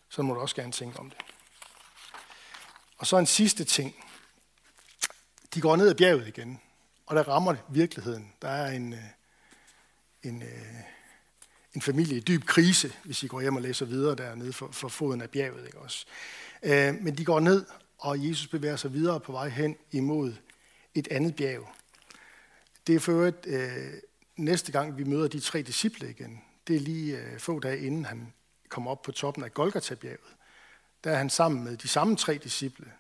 Så 0.10 0.22
må 0.22 0.34
du 0.34 0.40
også 0.40 0.56
gerne 0.56 0.72
tænke 0.72 1.00
om 1.00 1.10
det. 1.10 1.20
Og 2.98 3.08
så 3.08 3.18
en 3.18 3.26
sidste 3.26 3.64
ting. 3.64 3.96
De 5.54 5.62
går 5.62 5.76
ned 5.76 5.90
ad 5.90 5.96
bjerget 5.96 6.28
igen, 6.28 6.62
og 7.06 7.16
der 7.16 7.24
rammer 7.24 7.56
virkeligheden. 7.70 8.34
Der 8.42 8.50
er 8.50 8.72
en, 8.72 8.94
øh, 8.94 9.00
en, 10.24 10.42
øh, 10.42 10.76
en 11.74 11.82
familie 11.82 12.18
i 12.18 12.20
dyb 12.20 12.46
krise, 12.46 12.94
hvis 13.04 13.24
I 13.24 13.28
går 13.28 13.42
hjem 13.42 13.56
og 13.56 13.62
læser 13.62 13.86
videre 13.86 14.16
dernede 14.16 14.54
for, 14.54 14.72
for 14.72 14.88
foden 14.88 15.22
af 15.22 15.30
bjerget. 15.30 15.66
Ikke 15.66 15.80
også? 15.80 16.06
Øh, 16.64 16.96
men 17.02 17.18
de 17.18 17.26
går 17.26 17.40
ned, 17.40 17.66
og 17.98 18.28
Jesus 18.28 18.48
bevæger 18.48 18.76
sig 18.76 18.94
videre 18.94 19.20
på 19.20 19.32
vej 19.32 19.50
hen 19.50 19.78
imod 19.92 20.34
et 20.96 21.08
andet 21.12 21.36
bjerg. 21.36 21.70
Det 22.88 22.96
er 22.96 23.00
for 23.00 23.12
øvrigt 23.12 23.46
øh, 23.48 23.94
næste 24.36 24.72
gang, 24.72 24.98
vi 24.98 25.04
møder 25.04 25.28
de 25.28 25.40
tre 25.40 25.62
disciple 25.62 26.10
igen. 26.10 26.42
Det 26.68 26.76
er 26.76 26.80
lige 26.80 27.18
øh, 27.18 27.40
få 27.40 27.60
dage 27.60 27.80
inden 27.80 28.06
han 28.06 28.34
kommer 28.70 28.92
op 28.92 29.02
på 29.02 29.12
toppen 29.12 29.44
af 29.44 29.54
Golgata-bjerget. 29.54 30.36
Der 31.04 31.12
er 31.12 31.16
han 31.16 31.30
sammen 31.30 31.64
med 31.64 31.78
de 31.78 31.88
samme 31.88 32.16
tre 32.16 32.38
disciple 32.38 32.92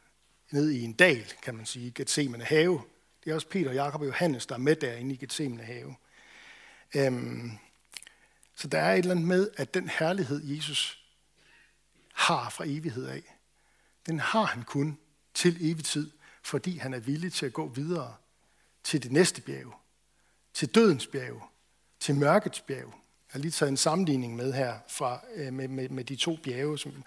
ned 0.51 0.69
i 0.69 0.81
en 0.81 0.93
dal, 0.93 1.33
kan 1.43 1.55
man 1.55 1.65
sige, 1.65 1.91
Gethsemane 1.91 2.43
have. 2.43 2.81
Det 3.23 3.31
er 3.31 3.35
også 3.35 3.47
Peter, 3.47 3.71
Jakob 3.71 4.01
og 4.01 4.07
Johannes, 4.07 4.45
der 4.45 4.55
er 4.55 4.59
med 4.59 4.75
derinde 4.75 5.15
i 5.15 5.17
Gethsemane 5.17 5.63
have. 5.63 5.95
Øhm, 6.95 7.51
så 8.55 8.67
der 8.67 8.79
er 8.79 8.93
et 8.93 8.99
eller 8.99 9.11
andet 9.11 9.27
med, 9.27 9.51
at 9.57 9.73
den 9.73 9.89
herlighed, 9.89 10.43
Jesus 10.43 11.03
har 12.13 12.49
fra 12.49 12.63
evighed 12.67 13.05
af, 13.05 13.37
den 14.05 14.19
har 14.19 14.43
han 14.43 14.63
kun 14.63 14.97
til 15.33 15.71
evig 15.71 15.85
tid, 15.85 16.11
fordi 16.43 16.77
han 16.77 16.93
er 16.93 16.99
villig 16.99 17.33
til 17.33 17.45
at 17.45 17.53
gå 17.53 17.67
videre 17.67 18.15
til 18.83 19.03
det 19.03 19.11
næste 19.11 19.41
bjerg, 19.41 19.73
til 20.53 20.67
dødens 20.67 21.07
bjerg, 21.07 21.49
til 21.99 22.15
mørkets 22.15 22.61
bjerg. 22.61 22.87
Jeg 22.87 23.31
har 23.31 23.39
lige 23.39 23.51
taget 23.51 23.69
en 23.69 23.77
sammenligning 23.77 24.35
med 24.35 24.53
her 24.53 24.79
fra, 24.87 25.19
øh, 25.35 25.53
med, 25.53 25.67
med, 25.67 25.89
med 25.89 26.03
de 26.03 26.15
to 26.15 26.37
bjerge, 26.43 26.79
som, 26.79 27.03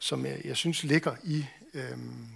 som 0.00 0.26
jeg, 0.26 0.40
jeg 0.44 0.56
synes 0.56 0.82
ligger 0.82 1.16
i... 1.24 1.46
Øhm, 1.74 2.28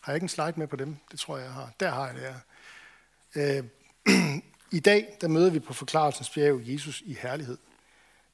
har 0.00 0.12
jeg 0.12 0.16
ikke 0.16 0.24
en 0.24 0.28
slide 0.28 0.52
med 0.56 0.66
på 0.66 0.76
dem? 0.76 0.96
Det 1.10 1.18
tror 1.18 1.36
jeg, 1.36 1.44
jeg 1.44 1.52
har. 1.52 1.72
Der 1.80 1.90
har 1.90 2.06
jeg 2.06 2.14
det 2.14 2.22
her. 2.22 3.58
Øh, 3.58 4.42
I 4.78 4.80
dag 4.80 5.16
der 5.20 5.28
møder 5.28 5.50
vi 5.50 5.58
på 5.58 5.72
forklarelsens 5.72 6.30
bjerg 6.30 6.68
Jesus 6.68 7.02
i 7.06 7.14
herlighed. 7.14 7.58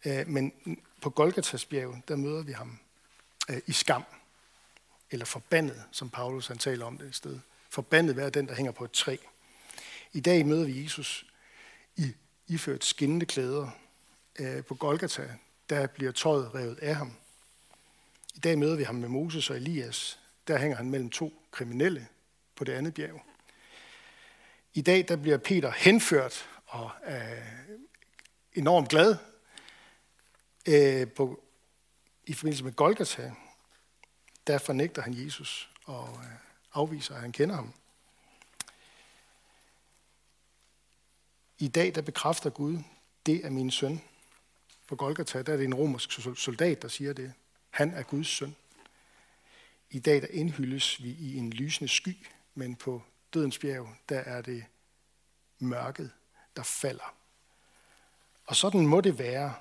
Øh, 0.05 0.29
men 0.29 0.53
på 1.03 1.11
Golgatas 1.11 1.65
bjerg, 1.65 2.03
der 2.09 2.17
møder 2.17 2.43
vi 2.43 2.53
ham 2.53 2.79
øh, 3.51 3.61
i 3.67 3.73
skam 3.73 4.05
eller 5.11 5.27
forbandet, 5.27 5.83
som 5.93 6.11
Paulus 6.11 6.47
han 6.47 6.59
taler 6.59 6.87
om 6.87 6.99
det 6.99 7.07
et 7.07 7.15
sted. 7.15 7.39
Forbandet 7.71 8.17
være 8.17 8.31
den, 8.31 8.49
der 8.49 8.55
hænger 8.55 8.73
på 8.73 8.85
et 8.85 8.93
træ. 8.93 9.17
I 10.13 10.21
dag 10.21 10.47
møder 10.47 10.65
vi 10.65 10.83
Jesus 10.83 11.27
i 11.97 12.15
iført 12.47 12.85
skinnende 12.85 13.27
klæder 13.27 13.71
øh, 14.39 14.65
på 14.65 14.75
Golgata. 14.75 15.29
Der 15.71 15.87
bliver 15.87 16.13
tøjet 16.13 16.55
revet 16.55 16.79
af 16.79 16.97
ham. 16.97 17.13
I 18.35 18.39
dag 18.39 18.59
møder 18.59 18.77
vi 18.77 18.83
ham 18.83 18.95
med 18.95 19.09
Moses 19.09 19.51
og 19.51 19.57
Elias. 19.57 20.19
Der 20.49 20.59
hænger 20.59 20.77
han 20.77 20.91
mellem 20.91 21.11
to 21.11 21.43
kriminelle 21.51 22.09
på 22.55 22.65
det 22.65 22.73
andet 22.73 22.95
bjerg. 22.95 23.23
I 24.75 24.81
dag 24.81 25.09
der 25.09 25.17
bliver 25.17 25.39
Peter 25.39 25.71
henført, 25.71 26.49
og 26.67 26.67
og 26.77 26.91
er 27.03 27.43
enormt 28.55 28.89
glad 28.89 29.17
øh, 30.69 31.09
på, 31.09 31.43
i 32.27 32.33
forbindelse 32.33 32.65
med 32.65 32.73
Golgata. 32.73 33.33
Der 34.47 34.59
fornægter 34.59 35.03
han 35.03 35.25
Jesus 35.25 35.71
og 35.85 36.21
øh, 36.25 36.31
afviser, 36.73 37.15
at 37.15 37.21
han 37.21 37.33
kender 37.33 37.55
ham. 37.55 37.73
I 41.59 41.69
dag 41.69 41.95
der 41.95 42.03
bekræfter 42.03 42.51
Gud, 42.51 42.79
det 43.27 43.47
er 43.47 43.51
min 43.51 43.71
søn. 43.71 44.03
På 44.87 44.97
Golgata 44.97 45.43
der 45.43 45.53
er 45.53 45.57
det 45.57 45.65
en 45.65 45.75
romersk 45.75 46.11
soldat, 46.37 46.83
der 46.83 46.89
siger 46.89 47.13
det. 47.13 47.33
Han 47.71 47.95
er 47.95 48.03
Guds 48.03 48.29
søn. 48.29 48.57
I 49.91 49.99
dag 49.99 50.23
der 50.23 50.29
indhyldes 50.31 51.03
vi 51.03 51.11
i 51.11 51.37
en 51.37 51.51
lysende 51.51 51.89
sky, 51.89 52.27
men 52.55 52.77
på 52.77 53.03
dødens 53.35 53.59
bjerg, 53.59 53.89
der 54.09 54.19
er 54.19 54.43
det 54.43 54.65
mørket, 55.59 56.11
der 56.57 56.63
falder. 56.63 57.15
Og 58.47 58.57
sådan 58.57 58.87
må 58.87 59.01
det 59.01 59.19
være. 59.19 59.55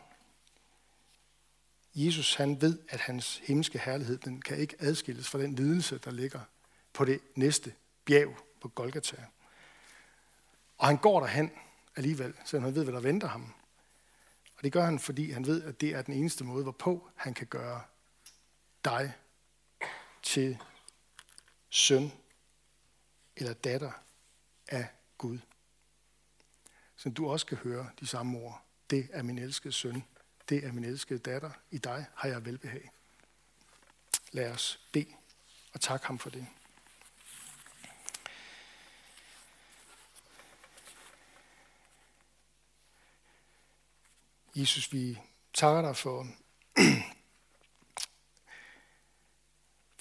Jesus 1.95 2.35
han 2.35 2.61
ved, 2.61 2.79
at 2.89 2.99
hans 2.99 3.37
himmelske 3.37 3.79
herlighed, 3.79 4.17
den 4.17 4.41
kan 4.41 4.57
ikke 4.57 4.75
adskilles 4.79 5.29
fra 5.29 5.39
den 5.39 5.55
lidelse, 5.55 5.97
der 5.97 6.11
ligger 6.11 6.39
på 6.93 7.05
det 7.05 7.21
næste 7.35 7.73
bjerg 8.05 8.37
på 8.61 8.67
Golgata. 8.67 9.25
Og 10.77 10.87
han 10.87 10.97
går 10.97 11.19
derhen 11.19 11.51
alligevel, 11.95 12.33
selvom 12.45 12.63
han 12.63 12.75
ved, 12.75 12.83
hvad 12.83 12.93
der 12.93 12.99
venter 12.99 13.27
ham. 13.27 13.53
Og 14.57 14.63
det 14.63 14.71
gør 14.71 14.85
han, 14.85 14.99
fordi 14.99 15.31
han 15.31 15.47
ved, 15.47 15.63
at 15.63 15.81
det 15.81 15.89
er 15.89 16.01
den 16.01 16.13
eneste 16.13 16.43
måde, 16.43 16.63
hvorpå 16.63 17.09
han 17.15 17.33
kan 17.33 17.47
gøre 17.47 17.81
dig 18.85 19.13
til 20.23 20.57
søn 21.69 22.11
eller 23.35 23.53
datter 23.53 23.91
af 24.67 24.87
Gud. 25.17 25.39
Så 26.95 27.09
du 27.09 27.29
også 27.29 27.45
kan 27.45 27.57
høre 27.57 27.89
de 27.99 28.07
samme 28.07 28.39
ord. 28.39 28.65
Det 28.89 29.09
er 29.11 29.23
min 29.23 29.37
elskede 29.37 29.73
søn. 29.73 30.03
Det 30.49 30.65
er 30.65 30.71
min 30.71 30.83
elskede 30.83 31.19
datter. 31.19 31.51
I 31.71 31.77
dig 31.77 32.05
har 32.15 32.29
jeg 32.29 32.45
velbehag. 32.45 32.91
Lad 34.31 34.51
os 34.51 34.79
bede 34.93 35.13
og 35.73 35.81
tak 35.81 36.03
ham 36.03 36.19
for 36.19 36.29
det. 36.29 36.47
Jesus, 44.55 44.93
vi 44.93 45.19
takker 45.53 45.81
dig 45.81 45.97
for, 45.97 46.27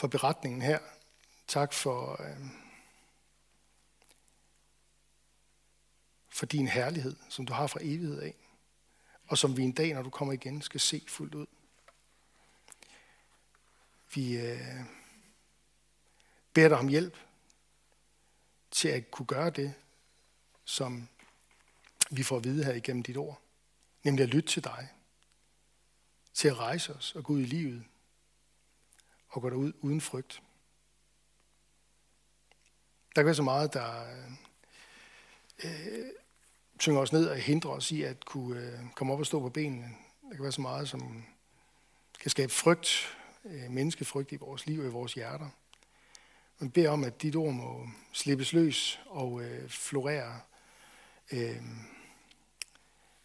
for 0.01 0.09
beretningen 0.09 0.63
her. 0.63 0.79
Tak 1.47 1.73
for, 1.73 2.23
øh, 2.23 2.47
for 6.29 6.47
din 6.47 6.69
herlighed, 6.69 7.17
som 7.29 7.47
du 7.47 7.53
har 7.53 7.67
fra 7.67 7.81
evighed 7.83 8.21
af, 8.21 8.44
og 9.27 9.39
som 9.39 9.57
vi 9.57 9.63
en 9.63 9.73
dag, 9.73 9.95
når 9.95 10.03
du 10.03 10.11
kommer 10.11 10.33
igen, 10.33 10.63
skal 10.63 10.81
se 10.81 11.05
fuldt 11.09 11.35
ud. 11.35 11.47
Vi 14.15 14.37
øh, 14.37 14.81
beder 16.53 16.69
dig 16.69 16.79
om 16.79 16.89
hjælp 16.89 17.17
til 18.71 18.89
at 18.89 19.11
kunne 19.11 19.27
gøre 19.27 19.51
det, 19.51 19.75
som 20.65 21.09
vi 22.11 22.23
får 22.23 22.37
at 22.37 22.45
vide 22.45 22.65
her 22.65 22.73
igennem 22.73 23.03
dit 23.03 23.17
ord. 23.17 23.43
Nemlig 24.03 24.23
at 24.23 24.29
lytte 24.29 24.49
til 24.49 24.65
dig. 24.65 24.89
Til 26.35 26.49
at 26.49 26.59
rejse 26.59 26.95
os 26.95 27.15
og 27.15 27.25
gå 27.25 27.33
ud 27.33 27.41
i 27.41 27.45
livet. 27.45 27.85
Og 29.29 29.43
gå 29.43 29.51
derud 29.51 29.73
uden 29.81 30.01
frygt. 30.01 30.43
Der 33.15 33.23
kan 33.23 33.27
være 33.27 33.35
så 33.35 33.43
meget, 33.43 33.73
der 33.75 34.17
øh, 35.65 36.11
tynger 36.79 37.01
os 37.01 37.13
ned 37.13 37.29
og 37.29 37.37
hindrer 37.37 37.71
os 37.71 37.91
i 37.91 38.03
at 38.03 38.25
kunne 38.25 38.61
øh, 38.61 38.79
komme 38.95 39.13
op 39.13 39.19
og 39.19 39.27
stå 39.27 39.41
på 39.41 39.49
benene. 39.49 39.89
Der 40.29 40.35
kan 40.35 40.43
være 40.43 40.53
så 40.53 40.61
meget, 40.61 40.89
som 40.89 41.25
kan 42.21 42.31
skabe 42.31 42.53
frygt, 42.53 43.17
øh, 43.45 43.71
menneskefrygt 43.71 44.33
i 44.33 44.37
vores 44.37 44.67
liv 44.67 44.81
og 44.81 44.87
i 44.87 44.91
vores 44.91 45.15
hjerter. 45.15 45.49
Men 46.59 46.71
beder 46.71 46.91
om, 46.91 47.05
at 47.05 47.23
dit 47.23 47.37
ord 47.37 47.53
må 47.53 47.89
slippes 48.13 48.53
løs 48.53 49.01
og 49.07 49.43
øh, 49.43 49.69
florere 49.69 50.41
øh, 51.33 51.63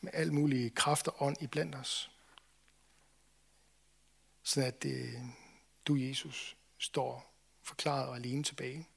med 0.01 0.11
al 0.13 0.33
mulig 0.33 0.75
kraft 0.75 1.07
og 1.07 1.15
ånd 1.19 1.37
i 1.41 1.75
os. 1.79 2.11
Så 4.43 4.61
at 4.61 4.85
øh, 4.85 5.13
du, 5.87 5.95
Jesus, 5.95 6.57
står 6.77 7.35
forklaret 7.63 8.07
og 8.07 8.15
alene 8.15 8.43
tilbage. 8.43 8.87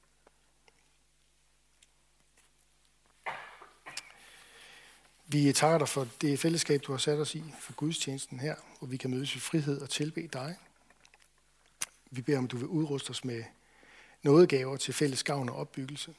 Vi 5.33 5.53
takker 5.53 5.77
dig 5.77 5.89
for 5.89 6.07
det 6.21 6.39
fællesskab, 6.39 6.81
du 6.81 6.91
har 6.91 6.99
sat 6.99 7.19
os 7.19 7.35
i, 7.35 7.43
for 7.59 7.73
gudstjenesten 7.73 8.39
her, 8.39 8.55
hvor 8.77 8.87
vi 8.87 8.97
kan 8.97 9.09
mødes 9.09 9.35
i 9.35 9.39
frihed 9.39 9.81
og 9.81 9.89
tilbe 9.89 10.27
dig. 10.33 10.57
Vi 12.11 12.21
beder 12.21 12.37
om, 12.37 12.47
du 12.47 12.57
vil 12.57 12.67
udruste 12.67 13.09
os 13.09 13.25
med 13.25 13.43
nådegaver 14.23 14.77
til 14.77 14.93
fælles 14.93 15.23
gavn 15.23 15.49
og 15.49 15.55
opbyggelse. 15.55 16.15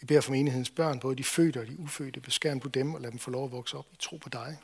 Vi 0.00 0.06
beder 0.06 0.20
for 0.20 0.30
menighedens 0.30 0.70
børn, 0.70 1.00
både 1.00 1.16
de 1.16 1.24
fødte 1.24 1.60
og 1.60 1.66
de 1.66 1.78
ufødte, 1.78 2.20
beskærm 2.20 2.60
du 2.60 2.68
dem 2.68 2.94
og 2.94 3.00
lad 3.00 3.10
dem 3.10 3.18
få 3.18 3.30
lov 3.30 3.44
at 3.44 3.52
vokse 3.52 3.76
op 3.76 3.86
i 3.92 3.96
tro 3.96 4.16
på 4.16 4.28
dig. 4.28 4.58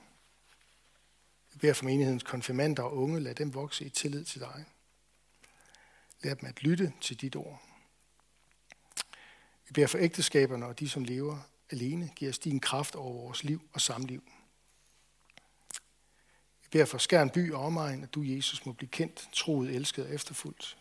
Vi 1.53 1.59
beder 1.59 1.75
for 1.75 1.85
menighedens 1.85 2.23
konfirmander 2.23 2.83
og 2.83 2.97
unge, 2.97 3.21
lad 3.21 3.35
dem 3.35 3.55
vokse 3.55 3.85
i 3.85 3.89
tillid 3.89 4.25
til 4.25 4.41
dig. 4.41 4.65
Lær 6.23 6.35
dem 6.35 6.49
at 6.49 6.63
lytte 6.63 6.93
til 7.01 7.21
dit 7.21 7.37
ord. 7.37 7.63
Vi 9.69 9.73
beder 9.73 9.87
for 9.87 9.99
ægteskaberne 9.99 10.67
og 10.67 10.81
de, 10.81 10.89
som 10.89 11.05
lever 11.05 11.39
alene. 11.71 12.13
Giv 12.17 12.29
os 12.29 12.39
din 12.39 12.61
kraft 12.61 12.95
over 12.95 13.13
vores 13.13 13.45
liv 13.45 13.63
og 13.73 13.81
samliv. 13.81 14.23
Vi 16.63 16.69
beder 16.71 16.85
for 16.85 16.99
Skjern 16.99 17.31
by 17.31 17.53
og 17.53 17.65
omegn, 17.65 18.03
at 18.03 18.15
du, 18.15 18.23
Jesus, 18.23 18.67
må 18.67 18.73
blive 18.73 18.89
kendt, 18.89 19.29
troet, 19.33 19.71
elsket 19.71 20.07
og 20.07 20.15
efterfuldt. 20.15 20.79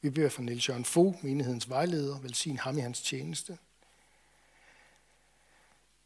Vi 0.00 0.10
beder 0.10 0.28
for 0.28 0.42
Niels 0.42 0.68
Jørgen 0.68 0.84
Fogh, 0.84 1.24
menighedens 1.24 1.68
vejleder, 1.68 2.20
velsign 2.20 2.58
ham 2.58 2.78
i 2.78 2.80
hans 2.80 3.02
tjeneste. 3.02 3.58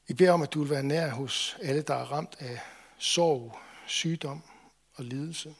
Vi 0.06 0.14
beder 0.14 0.32
om, 0.32 0.42
at 0.42 0.52
du 0.52 0.60
vil 0.60 0.70
være 0.70 0.82
nær 0.82 1.10
hos 1.10 1.56
alle, 1.62 1.82
der 1.82 1.94
er 1.94 2.04
ramt 2.04 2.36
af 2.38 2.60
sorg, 2.98 3.58
sygdom 3.86 4.42
og 4.94 5.04
lidelse. 5.04 5.54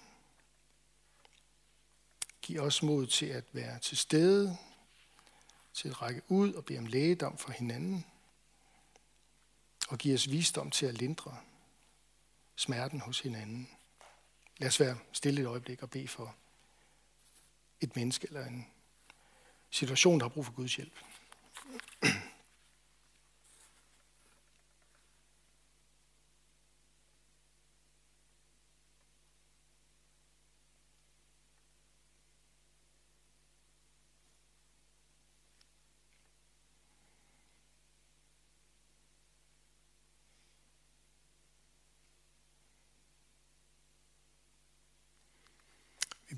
Giv 2.43 2.61
os 2.61 2.83
mod 2.83 3.07
til 3.07 3.27
at 3.27 3.45
være 3.53 3.79
til 3.79 3.97
stede, 3.97 4.57
til 5.75 5.89
at 5.89 6.03
række 6.03 6.23
ud 6.29 6.53
og 6.53 6.65
bede 6.65 6.79
om 6.79 6.87
lægedom 6.87 7.39
for 7.39 7.53
hinanden. 7.53 8.05
Og 9.89 9.99
giv 9.99 10.15
os 10.15 10.31
visdom 10.31 10.71
til 10.71 10.87
at 10.87 10.95
lindre 10.95 11.37
smerten 12.57 13.01
hos 13.01 13.21
hinanden. 13.21 13.69
Lad 14.59 14.69
os 14.69 14.81
være 14.81 14.99
stille 15.13 15.41
et 15.41 15.47
øjeblik 15.47 15.83
og 15.83 15.91
bede 15.91 16.09
for 16.09 16.37
et 17.81 17.97
menneske 17.97 18.27
eller 18.27 18.47
en 18.47 18.67
situation, 19.71 20.21
der 20.21 20.25
har 20.25 20.29
brug 20.29 20.47
for 20.47 20.53
Guds 20.53 20.77
hjælp. 20.77 20.99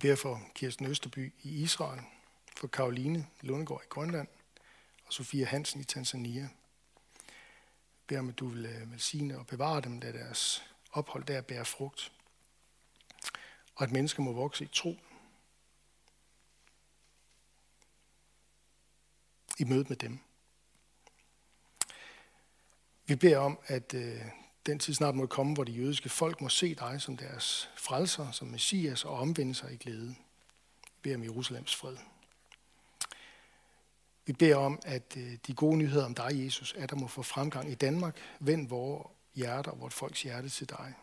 Beder 0.07 0.17
for 0.17 0.43
Kirsten 0.55 0.87
Østerby 0.87 1.35
i 1.43 1.63
Israel, 1.63 2.01
for 2.57 2.67
Karoline 2.67 3.27
Lundegård 3.41 3.83
i 3.85 3.89
Grønland 3.89 4.29
og 5.07 5.13
Sofia 5.13 5.47
Hansen 5.47 5.81
i 5.81 5.85
Tanzania. 5.85 6.49
Vi 7.23 8.05
beder 8.07 8.21
om, 8.21 8.29
at 8.29 8.39
du 8.39 8.49
vil 8.49 8.67
øh, 8.67 8.93
velsigne 8.93 9.39
og 9.39 9.47
bevare 9.47 9.81
dem, 9.81 10.01
da 10.01 10.13
deres 10.13 10.65
ophold 10.93 11.25
der 11.25 11.41
bærer 11.41 11.65
frugt. 11.65 12.13
Og 13.75 13.83
at 13.83 13.93
mennesker 13.93 14.23
må 14.23 14.33
vokse 14.33 14.65
i 14.65 14.69
tro. 14.73 14.97
I 19.59 19.65
mødet 19.65 19.89
med 19.89 19.97
dem. 19.97 20.19
Vi 23.07 23.17
beder 23.17 23.39
om, 23.39 23.59
at 23.67 23.95
øh, 23.95 24.23
den 24.67 24.79
tid 24.79 24.95
snart 24.95 25.15
må 25.15 25.27
komme, 25.27 25.55
hvor 25.55 25.65
de 25.65 25.73
jødiske 25.73 26.09
folk 26.09 26.41
må 26.41 26.49
se 26.49 26.75
dig 26.75 27.01
som 27.01 27.17
deres 27.17 27.71
frelser, 27.77 28.31
som 28.31 28.49
messias 28.49 29.05
og 29.05 29.19
omvende 29.19 29.55
sig 29.55 29.73
i 29.73 29.77
glæde. 29.77 30.15
Vi 30.85 31.01
beder 31.03 31.17
om 31.17 31.23
Jerusalems 31.23 31.75
fred. 31.75 31.97
Vi 34.27 34.33
beder 34.33 34.57
om, 34.57 34.81
at 34.85 35.17
øh, 35.17 35.39
de 35.47 35.55
gode 35.55 35.77
nyheder 35.77 36.05
om 36.05 36.15
dig, 36.15 36.45
Jesus, 36.45 36.75
at 36.79 36.91
der 36.91 36.97
må 36.97 37.07
få 37.07 37.23
fremgang 37.23 37.71
i 37.71 37.75
Danmark. 37.75 38.17
Vend 38.41 38.69
vores 38.69 39.07
hjerter 39.35 39.71
og 39.71 39.81
vores 39.81 39.95
folks 39.95 40.23
hjerte 40.23 40.49
til 40.49 40.69
dig. 40.69 40.95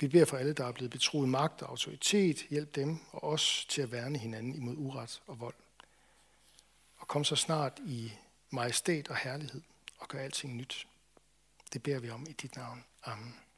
Vi 0.00 0.08
beder 0.08 0.24
for 0.24 0.36
alle, 0.36 0.52
der 0.52 0.66
er 0.66 0.72
blevet 0.72 0.90
betroet 0.90 1.28
magt 1.28 1.62
og 1.62 1.70
autoritet. 1.70 2.46
Hjælp 2.50 2.74
dem 2.74 2.98
og 3.10 3.24
os 3.24 3.66
til 3.68 3.82
at 3.82 3.92
værne 3.92 4.18
hinanden 4.18 4.54
imod 4.54 4.74
uret 4.76 5.22
og 5.26 5.40
vold. 5.40 5.54
Og 6.96 7.08
kom 7.08 7.24
så 7.24 7.36
snart 7.36 7.80
i 7.86 8.12
majestæt 8.50 9.08
og 9.08 9.16
herlighed 9.16 9.62
og 9.98 10.08
gør 10.08 10.18
alting 10.18 10.56
nyt. 10.56 10.86
Det 11.72 11.82
beder 11.82 12.00
vi 12.00 12.10
om 12.10 12.26
i 12.26 12.32
dit 12.32 12.56
navn. 12.56 12.84
Amen. 13.02 13.51